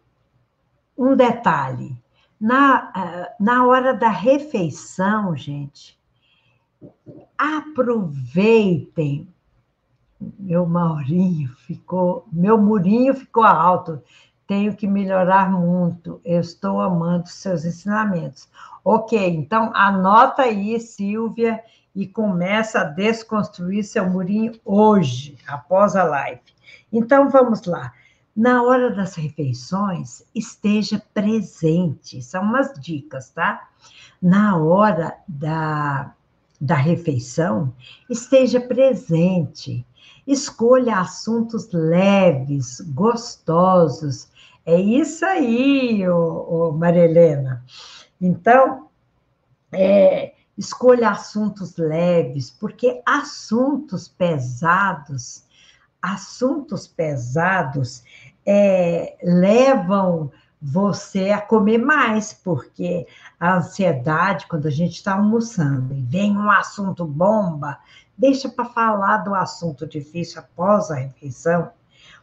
[0.97, 1.97] um detalhe:
[2.41, 5.99] na, eh, na hora da refeição, gente,
[7.39, 9.29] aproveitem.
[10.39, 14.01] Meu Maurinho ficou, meu murinho ficou alto.
[14.47, 16.21] Tenho que melhorar muito.
[16.25, 18.49] Eu estou amando seus ensinamentos.
[18.85, 21.63] Ok, então anota aí, Silvia,
[21.95, 26.41] e começa a desconstruir seu murinho hoje, após a live.
[26.93, 27.93] Então vamos lá.
[28.35, 32.23] Na hora das refeições, esteja presente.
[32.23, 33.69] São umas dicas, tá?
[34.21, 36.15] Na hora da,
[36.59, 37.75] da refeição,
[38.09, 39.85] esteja presente.
[40.27, 44.29] Escolha assuntos leves, gostosos.
[44.65, 47.63] É isso aí, ô, ô Maria Helena.
[48.19, 48.89] Então,
[49.71, 55.45] é, escolha assuntos leves, porque assuntos pesados
[56.03, 58.03] assuntos pesados
[58.45, 63.07] é, levam você a comer mais, porque
[63.39, 67.79] a ansiedade, quando a gente está almoçando e vem um assunto bomba,
[68.17, 71.71] deixa para falar do assunto difícil após a refeição,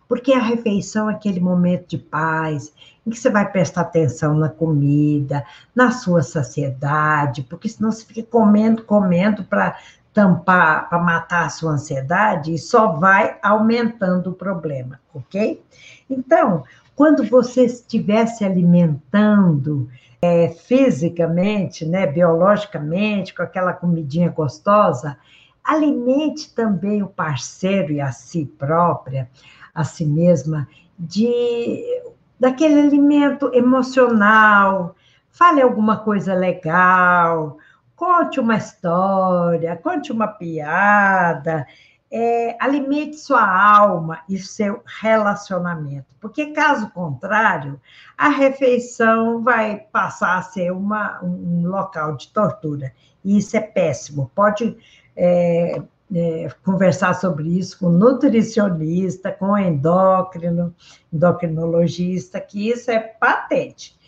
[0.08, 2.74] porque a refeição é aquele momento de paz,
[3.06, 8.24] em que você vai prestar atenção na comida, na sua saciedade, porque senão você fica
[8.24, 9.78] comendo, comendo para
[10.13, 15.63] tampar, para matar a sua ansiedade, e só vai aumentando o problema, ok?
[16.10, 16.63] Então,
[16.95, 19.89] quando você estiver se alimentando
[20.22, 25.17] é, fisicamente, né, biologicamente, com aquela comidinha gostosa,
[25.63, 29.30] alimente também o parceiro e a si própria,
[29.74, 30.67] a si mesma,
[30.98, 32.02] de
[32.39, 34.95] daquele alimento emocional.
[35.30, 37.58] Fale alguma coisa legal,
[37.99, 41.67] Conte uma história, conte uma piada,
[42.09, 47.77] é, alimente sua alma e seu relacionamento, porque caso contrário,
[48.17, 52.93] a refeição vai passar a ser uma, um local de tortura.
[53.21, 54.31] E isso é péssimo.
[54.33, 54.77] Pode
[55.13, 55.81] é,
[56.15, 60.73] é, conversar sobre isso com nutricionista, com endócrino,
[61.12, 64.00] endocrinologista, que isso é patente.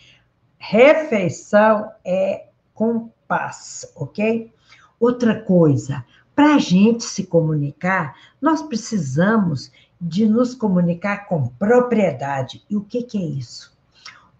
[0.56, 4.52] Refeição é com paz, ok?
[5.00, 6.04] Outra coisa,
[6.36, 12.62] para a gente se comunicar, nós precisamos de nos comunicar com propriedade.
[12.68, 13.74] E o que, que é isso?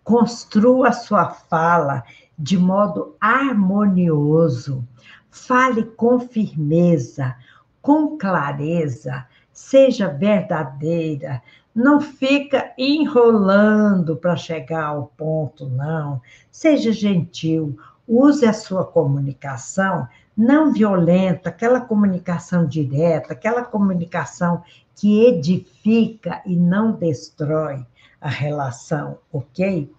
[0.05, 2.05] Construa sua fala
[2.38, 4.86] de modo harmonioso.
[5.30, 7.34] Fale com firmeza,
[7.80, 11.40] com clareza, seja verdadeira,
[11.74, 16.20] não fica enrolando para chegar ao ponto, não.
[16.51, 24.62] Seja gentil, use a sua comunicação não violenta, aquela comunicação direta, aquela comunicação
[24.94, 27.86] que edifica e não destrói
[28.20, 29.92] a relação, ok?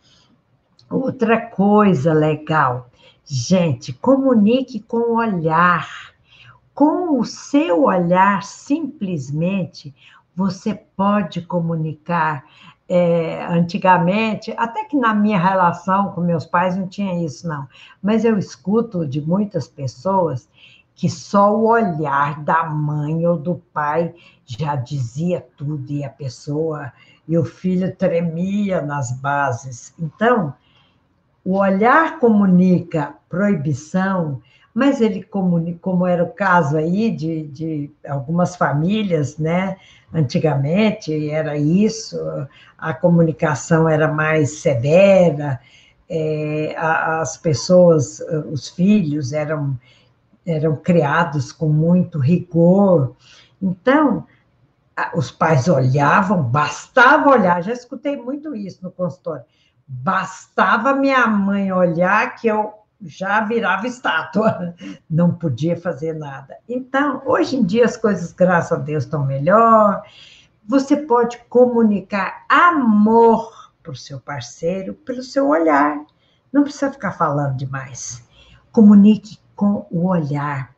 [0.89, 2.89] Outra coisa legal,
[3.25, 6.13] gente, comunique com o olhar.
[6.73, 9.93] Com o seu olhar, simplesmente,
[10.35, 12.43] você pode comunicar
[12.87, 17.67] é, antigamente, até que na minha relação com meus pais não tinha isso, não.
[18.01, 20.49] Mas eu escuto de muitas pessoas
[20.95, 24.13] que só o olhar da mãe ou do pai
[24.45, 26.91] já dizia tudo e a pessoa
[27.27, 29.93] e o filho tremia nas bases.
[29.97, 30.53] Então,
[31.43, 34.41] o olhar comunica proibição,
[34.73, 39.77] mas ele comunica, como era o caso aí de, de algumas famílias, né?
[40.11, 42.17] Antigamente era isso,
[42.77, 45.59] a comunicação era mais severa,
[46.09, 48.19] é, as pessoas,
[48.51, 49.77] os filhos eram,
[50.45, 53.15] eram criados com muito rigor.
[53.61, 54.25] Então,
[55.15, 59.43] os pais olhavam, bastava olhar, já escutei muito isso no consultório,
[59.87, 64.75] bastava minha mãe olhar que eu já virava estátua,
[65.09, 66.57] não podia fazer nada.
[66.67, 70.03] Então, hoje em dia as coisas, graças a Deus, estão melhor.
[70.65, 76.05] Você pode comunicar amor para o seu parceiro pelo seu olhar.
[76.51, 78.23] Não precisa ficar falando demais.
[78.71, 80.73] Comunique com o olhar,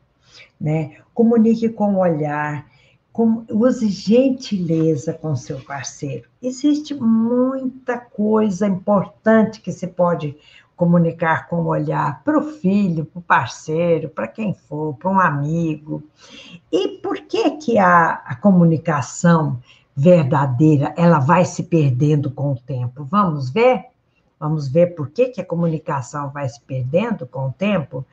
[0.60, 0.96] né?
[1.14, 2.66] Comunique com o olhar.
[3.12, 6.28] Com, use gentileza com seu parceiro.
[6.42, 10.36] Existe muita coisa importante que se pode
[10.76, 15.18] comunicar com o olhar para o filho, para o parceiro, para quem for, para um
[15.18, 16.02] amigo.
[16.70, 19.58] E por que que a, a comunicação
[19.96, 23.04] verdadeira ela vai se perdendo com o tempo?
[23.04, 23.86] Vamos ver?
[24.38, 28.04] Vamos ver por que, que a comunicação vai se perdendo com o tempo?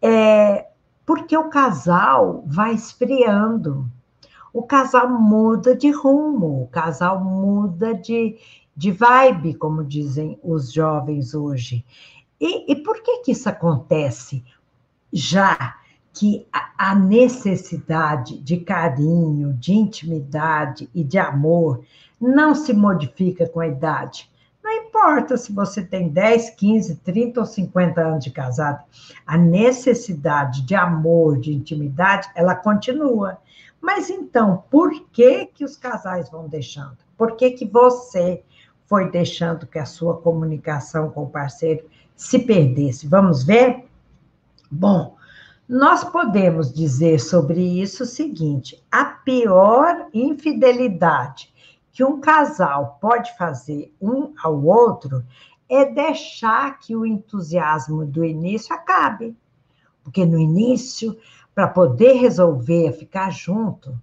[0.00, 0.66] É
[1.04, 3.88] porque o casal vai esfriando.
[4.52, 8.36] O casal muda de rumo, o casal muda de,
[8.76, 11.84] de vibe, como dizem os jovens hoje.
[12.38, 14.44] E, e por que, que isso acontece?
[15.10, 15.76] Já
[16.12, 21.84] que a, necessidade de carinho, de intimidade e de amor
[22.20, 24.30] não se modifica com a idade.
[24.62, 28.82] Não importa se você tem 10, 15, 30 ou 50 anos de casado,
[29.26, 33.38] a necessidade de amor, de intimidade, ela continua.
[33.80, 36.96] Mas então, por que que os casais vão deixando?
[37.16, 38.42] Por que que você
[38.86, 43.06] foi deixando que a sua comunicação com o parceiro se perdesse.
[43.06, 43.84] Vamos ver?
[44.70, 45.16] Bom,
[45.68, 51.52] nós podemos dizer sobre isso o seguinte: a pior infidelidade
[51.92, 55.24] que um casal pode fazer um ao outro
[55.68, 59.36] é deixar que o entusiasmo do início acabe.
[60.04, 61.18] Porque no início,
[61.54, 63.98] para poder resolver ficar junto,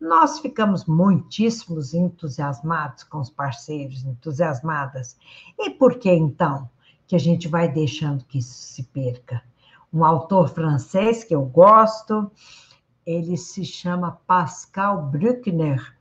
[0.00, 5.16] nós ficamos muitíssimos entusiasmados com os parceiros, entusiasmadas.
[5.58, 6.68] E por que então
[7.06, 9.42] que a gente vai deixando que isso se perca?
[9.92, 12.30] Um autor francês que eu gosto,
[13.04, 15.96] ele se chama Pascal Bruckner.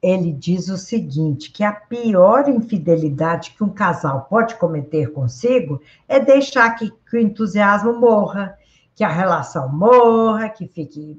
[0.00, 6.20] Ele diz o seguinte: que a pior infidelidade que um casal pode cometer consigo é
[6.20, 8.56] deixar que, que o entusiasmo morra,
[8.94, 11.18] que a relação morra, que fique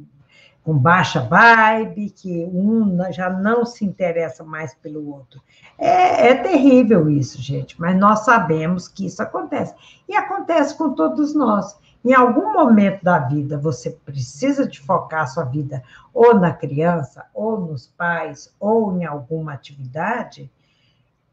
[0.66, 5.40] com baixa vibe, que um já não se interessa mais pelo outro.
[5.78, 9.76] É, é, terrível isso, gente, mas nós sabemos que isso acontece.
[10.10, 11.80] E acontece com todos nós.
[12.04, 17.26] Em algum momento da vida, você precisa de focar a sua vida ou na criança,
[17.32, 20.52] ou nos pais, ou em alguma atividade,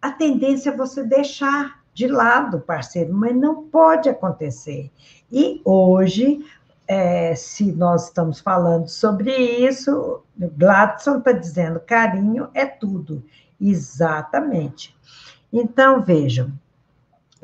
[0.01, 4.91] a tendência é você deixar de lado o parceiro, mas não pode acontecer.
[5.31, 6.45] E hoje
[6.87, 13.25] é, se nós estamos falando sobre isso, Gladson está dizendo carinho é tudo.
[13.61, 14.97] Exatamente.
[15.53, 16.53] Então, vejam,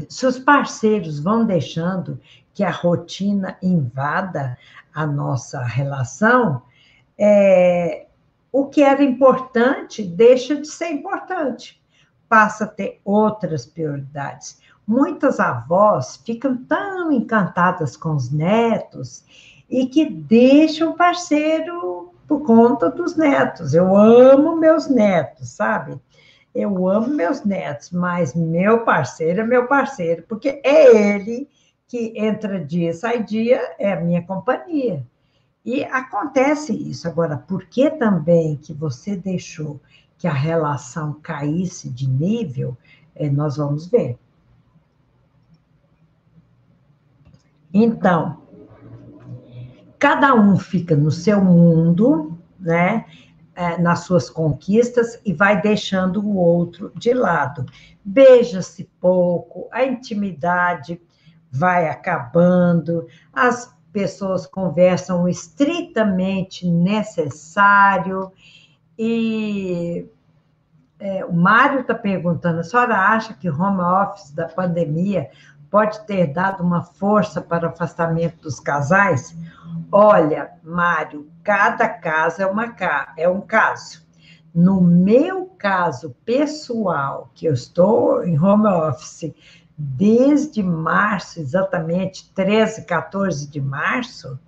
[0.08, 2.20] se os parceiros vão deixando
[2.52, 4.58] que a rotina invada
[4.92, 6.62] a nossa relação,
[7.16, 8.06] é,
[8.50, 11.80] o que era importante deixa de ser importante,
[12.28, 19.22] passa a ter outras prioridades muitas avós ficam tão encantadas com os netos
[19.68, 23.74] e que deixam o parceiro por conta dos netos.
[23.74, 26.00] Eu amo meus netos, sabe?
[26.54, 31.46] Eu amo meus netos, mas meu parceiro é meu parceiro, porque é ele
[31.86, 35.06] que entra dia, sai dia, é a minha companhia.
[35.64, 37.06] E acontece isso.
[37.06, 39.78] Agora, por que também que você deixou
[40.16, 42.74] que a relação caísse de nível?
[43.14, 44.18] É, nós vamos ver.
[47.72, 48.42] Então,
[49.98, 53.04] cada um fica no seu mundo, né?
[53.54, 57.66] É, nas suas conquistas e vai deixando o outro de lado.
[58.04, 61.02] Beija-se pouco, a intimidade
[61.50, 68.30] vai acabando, as pessoas conversam estritamente necessário
[68.96, 70.06] e
[71.00, 75.30] é, o Mário está perguntando: a senhora acha que home office da pandemia
[75.70, 79.36] pode ter dado uma força para o afastamento dos casais?
[79.90, 82.74] Olha, Mário, cada caso é, uma,
[83.16, 84.06] é um caso.
[84.54, 89.34] No meu caso pessoal, que eu estou em home office
[89.76, 94.38] desde março, exatamente 13, 14 de março,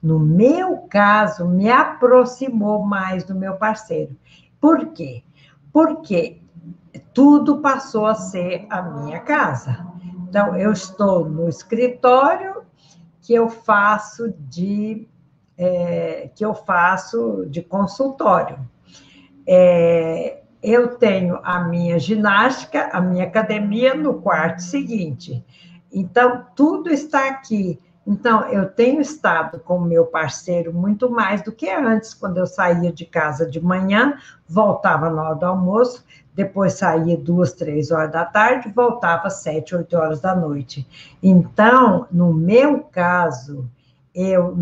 [0.00, 4.16] no meu caso, me aproximou mais do meu parceiro.
[4.60, 5.24] Por quê?
[5.72, 6.40] Porque
[7.12, 9.84] tudo passou a ser a minha casa.
[10.28, 12.62] Então, eu estou no escritório
[13.22, 15.08] que eu faço de
[15.56, 18.58] é, que eu faço de consultório.
[19.46, 25.42] É, eu tenho a minha ginástica, a minha academia no quarto seguinte.
[25.90, 27.80] Então, tudo está aqui.
[28.08, 32.46] Então, eu tenho estado com o meu parceiro muito mais do que antes, quando eu
[32.46, 34.16] saía de casa de manhã,
[34.48, 36.02] voltava na hora do almoço,
[36.34, 40.88] depois saía duas, três horas da tarde, voltava sete, oito horas da noite.
[41.22, 43.68] Então, no meu caso,
[44.14, 44.56] eu,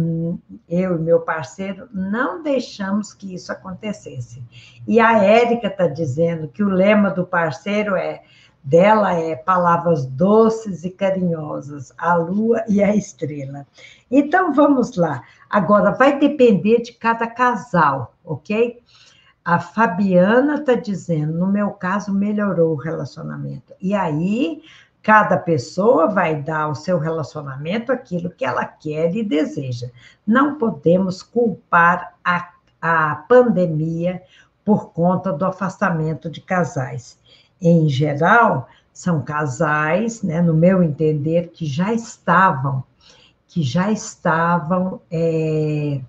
[0.69, 4.43] eu e meu parceiro não deixamos que isso acontecesse.
[4.89, 8.25] E a Érica está dizendo que o lema do parceiro é
[8.67, 13.65] dela é palavras doces e carinhosas, a lua e a estrela.
[14.11, 15.23] Então vamos lá.
[15.49, 18.83] Agora vai depender de cada casal, ok?
[19.45, 23.73] A Fabiana está dizendo, no meu caso, melhorou o relacionamento.
[23.81, 24.61] E aí,
[25.01, 29.89] cada pessoa vai dar ao seu relacionamento aquilo que ela quer e deseja.
[30.27, 32.51] Não podemos culpar a,
[32.83, 34.21] a pandemia
[34.65, 37.17] por conta do afastamento de casais
[37.61, 42.83] em geral, são casais, né, no meu entender, que já estavam,
[43.47, 46.01] que já estavam, é,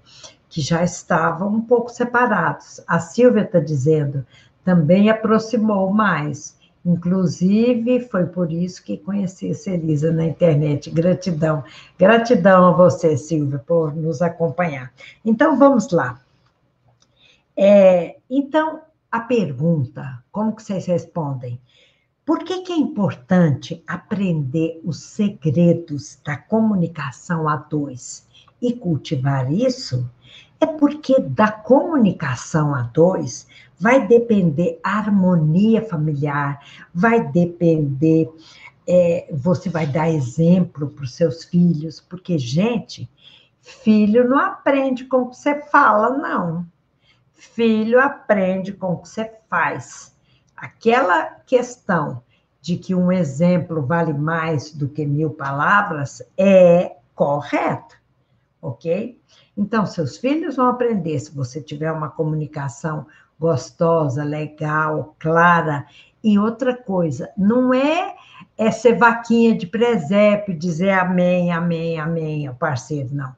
[0.49, 2.81] que já estavam um pouco separados.
[2.87, 4.25] A Silvia está dizendo,
[4.63, 6.57] também aproximou mais.
[6.85, 10.89] Inclusive, foi por isso que conheci a Celisa na internet.
[10.89, 11.63] Gratidão.
[11.99, 14.93] Gratidão a você, Silvia, por nos acompanhar.
[15.25, 16.21] Então, vamos lá.
[17.57, 18.81] É, então,
[19.11, 21.59] a pergunta, como que vocês respondem?
[22.25, 28.27] Por que, que é importante aprender os segredos da comunicação a dois
[28.61, 30.09] e cultivar isso?
[30.59, 33.47] É porque da comunicação a dois
[33.79, 36.59] vai depender a harmonia familiar,
[36.93, 38.29] vai depender,
[38.87, 43.09] é, você vai dar exemplo para os seus filhos, porque, gente,
[43.61, 46.65] filho não aprende com o que você fala, não.
[47.37, 50.15] Filho aprende com o que você faz.
[50.55, 52.23] Aquela questão
[52.59, 57.95] de que um exemplo vale mais do que mil palavras é correta,
[58.61, 59.21] ok?
[59.55, 63.05] Então, seus filhos vão aprender se você tiver uma comunicação
[63.39, 65.85] gostosa, legal, clara.
[66.23, 68.15] E outra coisa, não é,
[68.57, 73.35] é ser vaquinha de presépio, dizer amém, amém, amém, parceiro, não.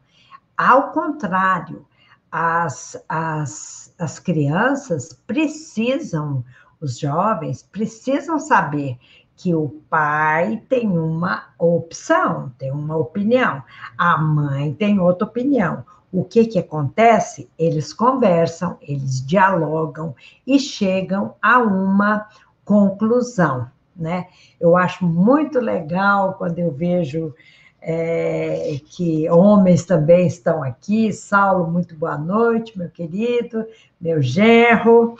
[0.57, 1.85] Ao contrário,
[2.31, 6.43] as, as, as crianças precisam,
[6.79, 8.97] os jovens precisam saber
[9.35, 13.63] que o pai tem uma opção, tem uma opinião,
[13.97, 15.85] a mãe tem outra opinião.
[16.11, 17.49] O que que acontece?
[17.57, 20.15] Eles conversam, eles dialogam
[20.45, 22.27] e chegam a uma
[22.65, 24.27] conclusão, né?
[24.59, 27.33] Eu acho muito legal quando eu vejo
[27.81, 31.11] é, que homens também estão aqui.
[31.13, 33.65] Saulo, muito boa noite, meu querido,
[33.99, 35.15] meu genro,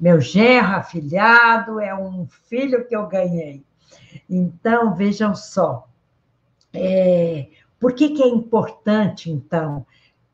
[0.00, 3.62] meu genro afilhado, é um filho que eu ganhei.
[4.28, 5.86] Então, vejam só,
[6.72, 7.46] é,
[7.78, 9.86] por que, que é importante, então,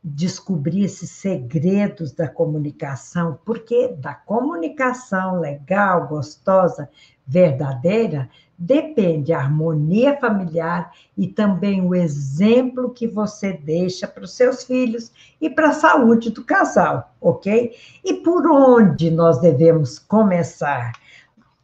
[0.03, 3.39] descobrir esses segredos da comunicação?
[3.45, 6.89] Porque da comunicação legal, gostosa,
[7.27, 14.65] verdadeira, depende a harmonia familiar e também o exemplo que você deixa para os seus
[14.65, 17.75] filhos e para a saúde do casal, ok?
[18.05, 20.93] E por onde nós devemos começar?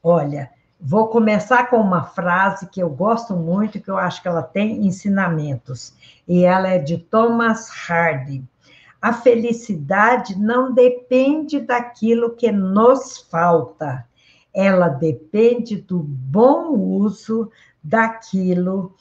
[0.03, 0.51] Olha,
[0.81, 4.87] vou começar com uma frase que eu gosto muito, que eu acho que ela tem
[4.87, 5.95] ensinamentos,
[6.27, 8.45] e ela é de Thomas Hardy.
[9.01, 14.07] A felicidade não depende daquilo que nos falta,
[14.53, 17.51] ela depende do bom uso
[17.83, 18.95] daquilo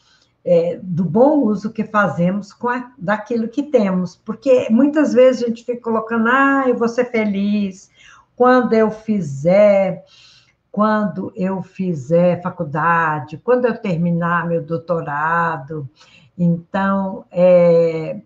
[0.45, 5.47] é, do bom uso que fazemos com a, daquilo que temos, porque muitas vezes a
[5.47, 7.89] gente fica colocando, ah, eu vou ser feliz.
[8.35, 10.03] Quando eu fizer,
[10.73, 15.87] quando eu fizer faculdade, quando eu terminar meu doutorado.
[16.35, 18.19] Então, é,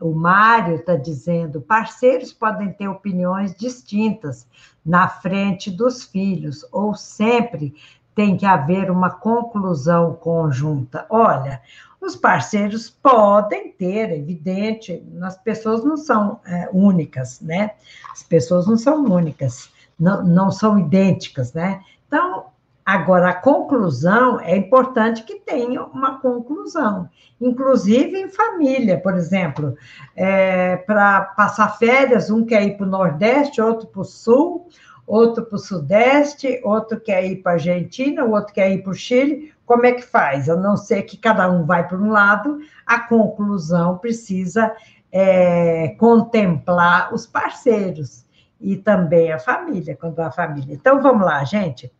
[0.00, 4.44] o Mário está dizendo: parceiros podem ter opiniões distintas
[4.84, 7.72] na frente dos filhos, ou sempre
[8.12, 11.06] tem que haver uma conclusão conjunta.
[11.08, 11.62] Olha,
[12.00, 17.70] os parceiros podem ter, é evidente, as pessoas não são é, únicas, né?
[18.12, 21.80] As pessoas não são únicas, não, não são idênticas, né?
[22.06, 22.46] Então,
[22.84, 27.08] Agora, a conclusão é importante que tenha uma conclusão,
[27.40, 29.74] inclusive em família, por exemplo,
[30.14, 34.68] é, para passar férias, um quer ir para o Nordeste, outro para o Sul,
[35.06, 38.94] outro para o Sudeste, outro quer ir para a Argentina, outro quer ir para o
[38.94, 39.54] Chile.
[39.64, 40.50] Como é que faz?
[40.50, 44.70] A não ser que cada um vai para um lado, a conclusão precisa
[45.10, 48.23] é, contemplar os parceiros
[48.60, 50.74] e também a família, quando a família.
[50.74, 51.92] Então, vamos lá, gente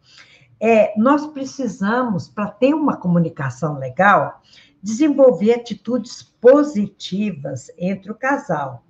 [0.60, 4.40] é, nós precisamos, para ter uma comunicação legal,
[4.82, 8.82] desenvolver atitudes positivas entre o casal.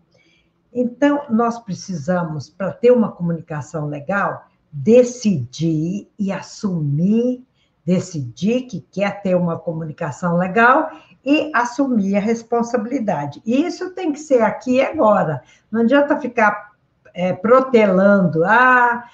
[0.72, 7.44] Então, nós precisamos, para ter uma comunicação legal, decidir e assumir,
[7.84, 10.90] decidir que quer ter uma comunicação legal
[11.24, 13.40] e assumir a responsabilidade.
[13.46, 15.42] E isso tem que ser aqui e agora.
[15.70, 16.73] Não adianta ficar
[17.14, 19.04] é, protelando, ah,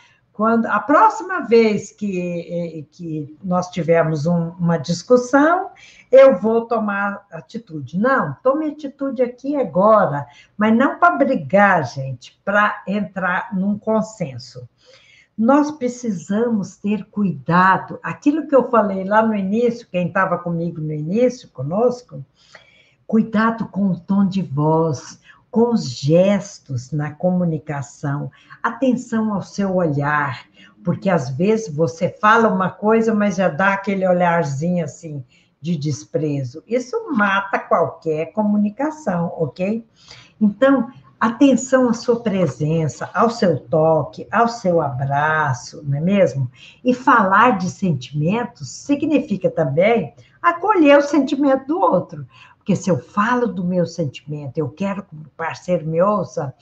[0.41, 5.69] quando a próxima vez que, eh, que nós tivermos um, uma discussão,
[6.11, 7.99] eu vou tomar atitude.
[7.99, 10.27] Não, tome atitude aqui agora,
[10.57, 14.67] mas não para brigar, gente, para entrar num consenso.
[15.37, 17.99] Nós precisamos ter cuidado.
[18.03, 22.25] Aquilo que eu falei lá no início, quem estava comigo no início, conosco,
[23.07, 25.20] cuidado com o tom de voz,
[25.51, 28.31] com os gestos na comunicação,
[28.63, 30.47] atenção ao seu olhar,
[30.85, 35.25] porque às vezes você fala uma coisa, mas já dá aquele olharzinho assim
[35.61, 36.63] de desprezo.
[36.67, 39.87] Isso mata qualquer comunicação, ok?
[40.41, 40.91] Então,
[41.21, 46.51] atenção à sua presença, ao seu toque, ao seu abraço, não é mesmo?
[46.83, 52.27] E falar de sentimentos significa também acolher o sentimento do outro.
[52.61, 56.55] Porque se eu falo do meu sentimento, eu quero que o parceiro me ouça,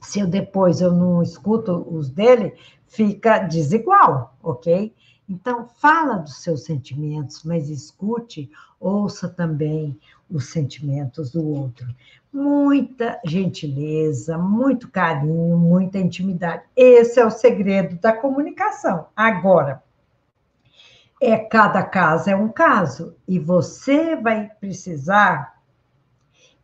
[0.00, 2.54] se eu depois eu não escuto os dele,
[2.86, 4.94] fica desigual, ok?
[5.28, 9.98] Então, fala dos seus sentimentos, mas escute, ouça também
[10.30, 11.86] os sentimentos do outro.
[12.32, 16.62] Muita gentileza, muito carinho, muita intimidade.
[16.74, 19.08] Esse é o segredo da comunicação.
[19.14, 19.82] Agora,
[21.26, 25.56] é cada caso é um caso e você vai precisar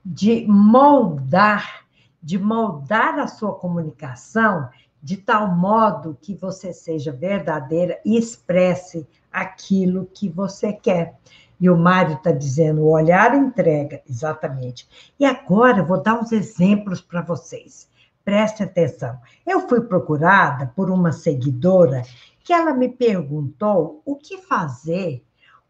[0.05, 1.85] de moldar,
[2.23, 4.69] de moldar a sua comunicação
[5.03, 11.19] de tal modo que você seja verdadeira e expresse aquilo que você quer.
[11.59, 14.89] E o Mário está dizendo: o olhar entrega, exatamente.
[15.19, 17.89] E agora eu vou dar uns exemplos para vocês.
[18.25, 19.19] Preste atenção.
[19.45, 22.03] Eu fui procurada por uma seguidora
[22.45, 25.25] que ela me perguntou o que fazer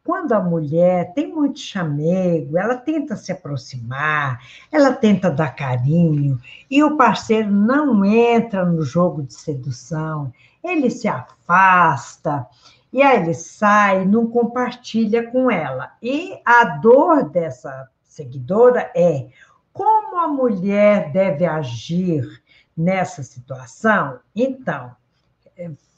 [0.04, 6.82] quando a mulher tem muito chamego, ela tenta se aproximar, ela tenta dar carinho, e
[6.82, 12.46] o parceiro não entra no jogo de sedução, ele se afasta,
[12.92, 15.92] e aí ele sai, não compartilha com ela.
[16.02, 19.28] E a dor dessa seguidora é
[19.72, 22.42] como a mulher deve agir
[22.76, 24.18] nessa situação?
[24.34, 24.94] Então,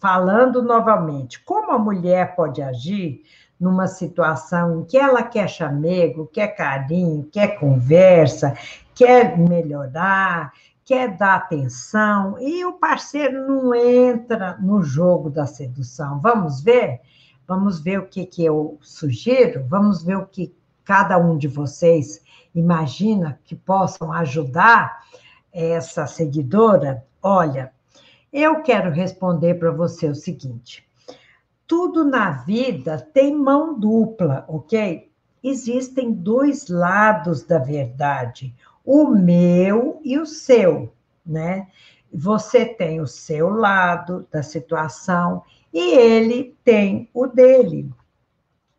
[0.00, 3.22] falando novamente, como a mulher pode agir
[3.58, 8.54] numa situação em que ela quer chamego, quer carinho, quer conversa,
[8.94, 10.52] quer melhorar,
[10.84, 16.20] quer dar atenção, e o parceiro não entra no jogo da sedução.
[16.20, 17.00] Vamos ver?
[17.46, 19.64] Vamos ver o que, que eu sugiro?
[19.68, 20.54] Vamos ver o que
[20.84, 22.22] cada um de vocês
[22.54, 25.02] imagina que possam ajudar
[25.52, 27.04] essa seguidora?
[27.22, 27.72] Olha,
[28.34, 30.84] eu quero responder para você o seguinte:
[31.68, 35.08] tudo na vida tem mão dupla, ok?
[35.42, 38.52] Existem dois lados da verdade,
[38.84, 40.92] o meu e o seu,
[41.24, 41.68] né?
[42.12, 47.90] Você tem o seu lado da situação e ele tem o dele.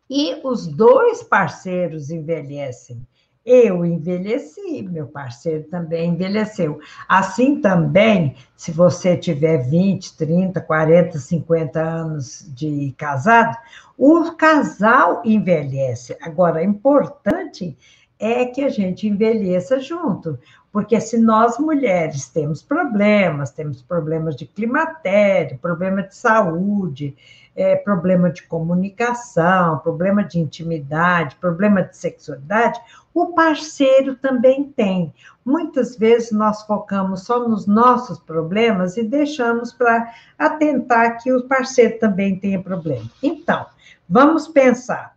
[0.08, 3.06] E os dois parceiros envelhecem.
[3.46, 6.80] Eu envelheci, meu parceiro também envelheceu.
[7.08, 13.56] Assim também, se você tiver 20, 30, 40, 50 anos de casado,
[13.96, 16.16] o casal envelhece.
[16.20, 17.78] Agora, importante
[18.18, 20.38] é que a gente envelheça junto,
[20.72, 27.16] porque se nós mulheres temos problemas, temos problemas de climatério, problema de saúde,
[27.56, 32.78] é, problema de comunicação, problema de intimidade, problema de sexualidade,
[33.14, 35.12] o parceiro também tem.
[35.44, 41.98] Muitas vezes nós focamos só nos nossos problemas e deixamos para atentar que o parceiro
[41.98, 43.10] também tenha problema.
[43.22, 43.64] Então,
[44.06, 45.16] vamos pensar.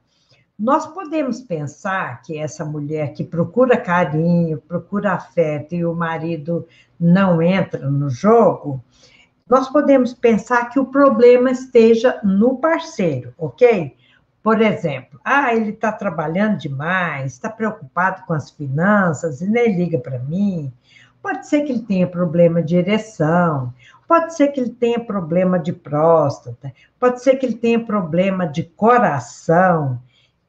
[0.58, 6.68] Nós podemos pensar que essa mulher que procura carinho, procura afeto e o marido
[7.00, 8.84] não entra no jogo,
[9.50, 13.98] nós podemos pensar que o problema esteja no parceiro, ok?
[14.44, 19.98] Por exemplo, ah, ele está trabalhando demais, está preocupado com as finanças e nem liga
[19.98, 20.72] para mim.
[21.22, 23.74] Pode ser que ele tenha problema de ereção,
[24.08, 28.64] pode ser que ele tenha problema de próstata, pode ser que ele tenha problema de
[28.64, 30.00] coração,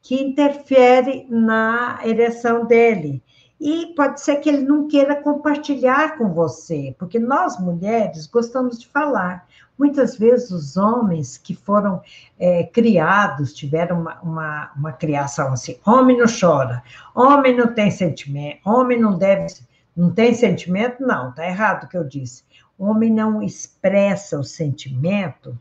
[0.01, 3.21] que interfere na ereção dele.
[3.63, 8.87] E pode ser que ele não queira compartilhar com você, porque nós mulheres gostamos de
[8.87, 9.47] falar.
[9.77, 12.01] Muitas vezes os homens que foram
[12.39, 16.81] é, criados, tiveram uma, uma, uma, criação assim: homem não chora,
[17.13, 19.53] homem não tem sentimento, homem não deve.
[19.95, 21.03] Não tem sentimento?
[21.05, 22.43] Não, tá errado o que eu disse.
[22.79, 25.55] Homem não expressa o sentimento,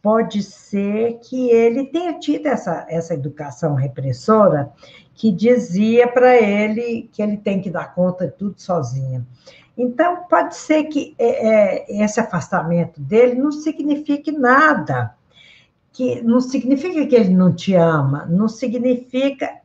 [0.00, 4.70] pode ser que ele tenha tido essa, essa educação repressora
[5.14, 9.26] que dizia para ele que ele tem que dar conta de tudo sozinho.
[9.76, 15.14] Então, pode ser que é, é, esse afastamento dele não signifique nada,
[15.92, 19.62] que não significa que ele não te ama, não significa.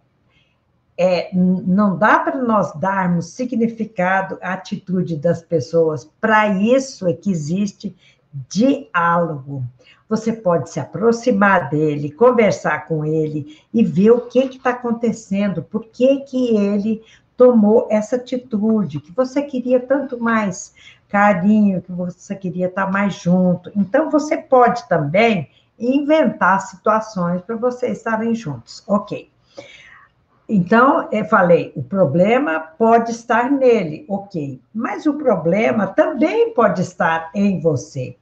[1.02, 6.04] É, não dá para nós darmos significado à atitude das pessoas.
[6.20, 7.96] Para isso é que existe
[8.50, 9.64] diálogo
[10.10, 15.86] você pode se aproximar dele, conversar com ele e ver o que está acontecendo, por
[15.86, 17.04] que, que ele
[17.38, 20.74] tomou essa atitude, que você queria tanto mais
[21.08, 23.72] carinho, que você queria estar tá mais junto.
[23.76, 28.84] Então, você pode também inventar situações para vocês estarem juntos.
[28.88, 29.30] Ok.
[30.50, 34.60] Então, eu falei, o problema pode estar nele, ok.
[34.74, 38.18] Mas o problema também pode estar em você.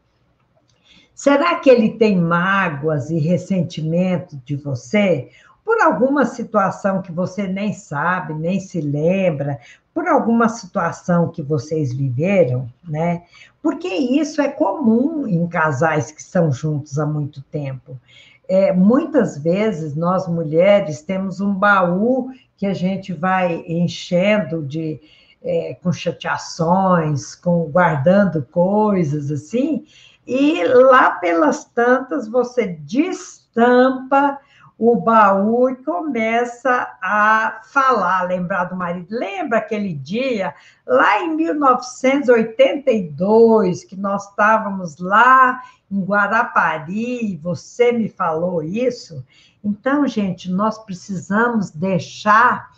[1.17, 5.31] Será que ele tem mágoas e ressentimento de você
[5.65, 9.59] por alguma situação que você nem sabe, nem se lembra,
[9.95, 13.23] por alguma situação que vocês viveram, né?
[13.63, 17.99] Porque isso é comum em casais que estão juntos há muito tempo.
[18.47, 25.01] É, muitas vezes nós mulheres temos um baú que a gente vai enchendo de
[25.43, 29.83] é, com chateações, com guardando coisas assim,
[30.27, 34.37] e lá pelas tantas você destampa
[34.77, 39.07] o baú e começa a falar, lembrar do marido.
[39.09, 40.53] Lembra aquele dia,
[40.85, 49.25] lá em 1982, que nós estávamos lá em Guarapari, você me falou isso?
[49.63, 52.69] Então, gente, nós precisamos deixar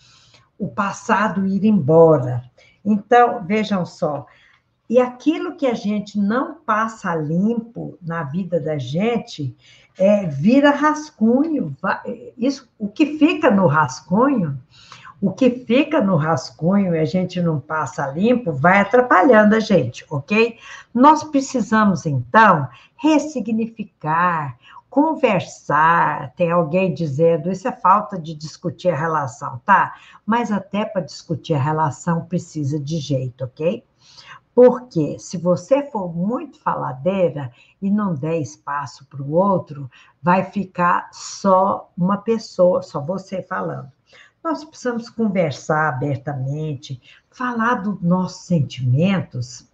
[0.57, 2.41] o passado ir embora.
[2.85, 4.25] Então, vejam só,
[4.89, 9.55] e aquilo que a gente não passa limpo na vida da gente
[9.97, 11.77] é, vira rascunho.
[12.35, 14.59] Isso, o que fica no rascunho,
[15.21, 20.03] o que fica no rascunho e a gente não passa limpo, vai atrapalhando a gente,
[20.09, 20.57] ok?
[20.91, 24.57] Nós precisamos, então, ressignificar,
[24.89, 26.33] conversar.
[26.35, 29.93] Tem alguém dizendo, isso é falta de discutir a relação, tá?
[30.25, 33.83] Mas até para discutir a relação precisa de jeito, ok?
[34.53, 39.89] Porque se você for muito faladeira e não der espaço para o outro,
[40.21, 43.91] vai ficar só uma pessoa, só você falando.
[44.43, 49.69] Nós precisamos conversar abertamente, falar dos nossos sentimentos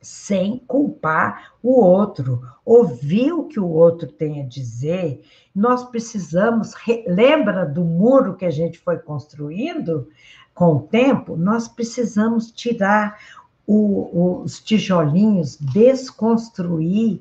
[0.00, 5.22] sem culpar o outro, ouvir o que o outro tem a dizer.
[5.54, 6.72] Nós precisamos,
[7.06, 10.08] lembra do muro que a gente foi construindo
[10.54, 11.36] com o tempo?
[11.36, 13.18] Nós precisamos tirar
[13.66, 17.20] o, os tijolinhos, desconstruir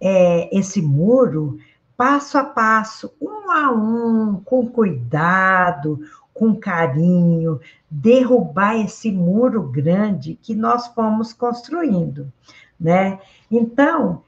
[0.00, 1.58] é, esse muro
[1.96, 6.00] passo a passo, um a um, com cuidado,
[6.34, 7.58] com carinho,
[7.90, 12.30] derrubar esse muro grande que nós fomos construindo,
[12.78, 13.18] né?
[13.50, 14.22] Então,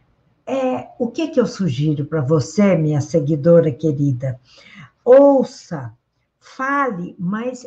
[0.47, 4.41] é, o que, que eu sugiro para você, minha seguidora querida?
[5.05, 5.93] Ouça,
[6.41, 7.66] fale, mas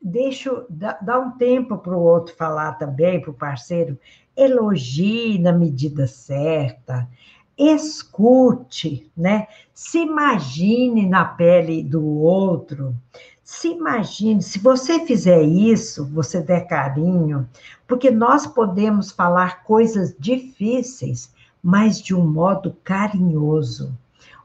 [0.00, 3.98] deixa, dá, dá um tempo para o outro falar também, para o parceiro,
[4.36, 7.08] elogie na medida certa,
[7.56, 9.48] escute, né?
[9.74, 12.94] Se imagine na pele do outro,
[13.42, 17.48] se imagine, se você fizer isso, você der carinho,
[17.86, 21.32] porque nós podemos falar coisas difíceis,
[21.62, 23.96] mas de um modo carinhoso.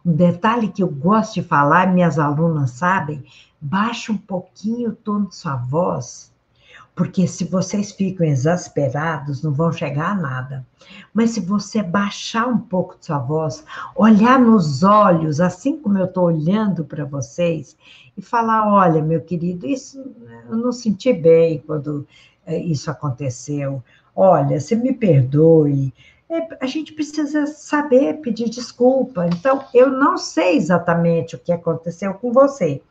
[0.05, 3.23] Um detalhe que eu gosto de falar, minhas alunas sabem,
[3.63, 6.33] baixa um pouquinho o tom de sua voz,
[6.93, 10.67] porque se vocês ficam exasperados, não vão chegar a nada.
[11.13, 13.63] Mas se você baixar um pouco de sua voz,
[13.95, 17.75] olhar nos olhos, assim como eu estou olhando para vocês,
[18.17, 20.03] e falar: olha, meu querido, isso
[20.47, 22.05] eu não senti bem quando
[22.45, 23.83] eh, isso aconteceu.
[24.15, 25.91] Olha, você me perdoe.
[26.29, 29.27] É, a gente precisa saber pedir desculpa.
[29.27, 32.81] Então, eu não sei exatamente o que aconteceu com você,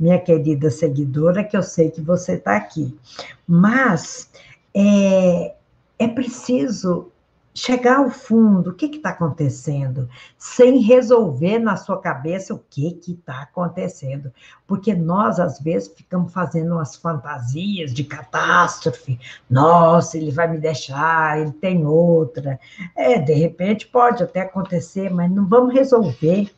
[0.00, 2.98] minha querida seguidora, que eu sei que você está aqui.
[3.46, 4.30] Mas
[4.74, 5.54] é,
[5.98, 7.12] é preciso
[7.52, 13.42] chegar ao fundo, o que está acontecendo, sem resolver na sua cabeça o que está
[13.42, 14.32] acontecendo.
[14.66, 19.18] Porque nós, às vezes, ficamos fazendo umas fantasias de catástrofe.
[19.50, 22.58] Nossa, ele vai me deixar, ele tem outra.
[22.96, 26.50] É, de repente pode até acontecer, mas não vamos resolver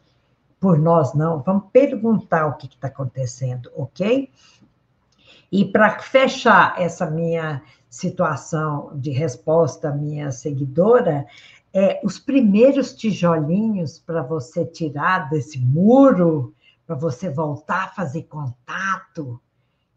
[0.63, 1.43] por nós, não.
[1.43, 4.31] Vamos perguntar o que está acontecendo, ok?
[5.51, 7.61] E para fechar essa minha
[7.91, 11.27] situação de resposta à minha seguidora,
[11.75, 16.55] é, os primeiros tijolinhos para você tirar desse muro,
[16.87, 19.41] para você voltar a fazer contato,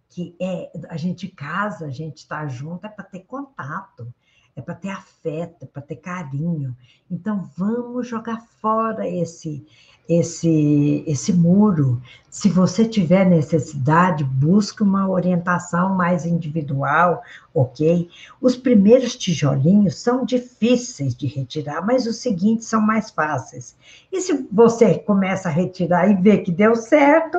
[0.10, 4.12] que é a gente casa, a gente está junto, é para ter contato,
[4.56, 6.76] é para ter afeto, é para ter carinho.
[7.12, 9.64] Então vamos jogar fora esse
[10.08, 12.02] esse, esse muro.
[12.30, 18.10] Se você tiver necessidade, busque uma orientação mais individual, ok?
[18.42, 23.76] Os primeiros tijolinhos são difíceis de retirar, mas os seguintes são mais fáceis.
[24.12, 27.38] E se você começa a retirar e vê que deu certo,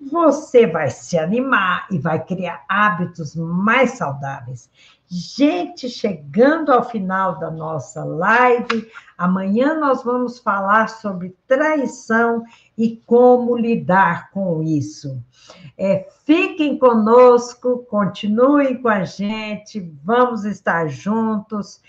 [0.00, 4.70] você vai se animar e vai criar hábitos mais saudáveis.
[5.06, 12.42] Gente, chegando ao final da nossa live, amanhã nós vamos falar sobre traição
[12.76, 15.22] e como lidar com isso.
[15.76, 21.80] É, fiquem conosco, continuem com a gente, vamos estar juntos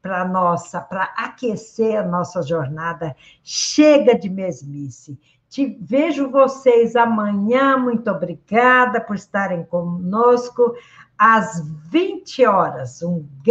[0.00, 3.14] para nossa, para aquecer a nossa jornada.
[3.42, 5.18] Chega de mesmice.
[5.48, 7.76] Te, vejo vocês amanhã.
[7.76, 10.74] Muito obrigada por estarem conosco
[11.16, 13.02] às 20 horas.
[13.02, 13.26] Um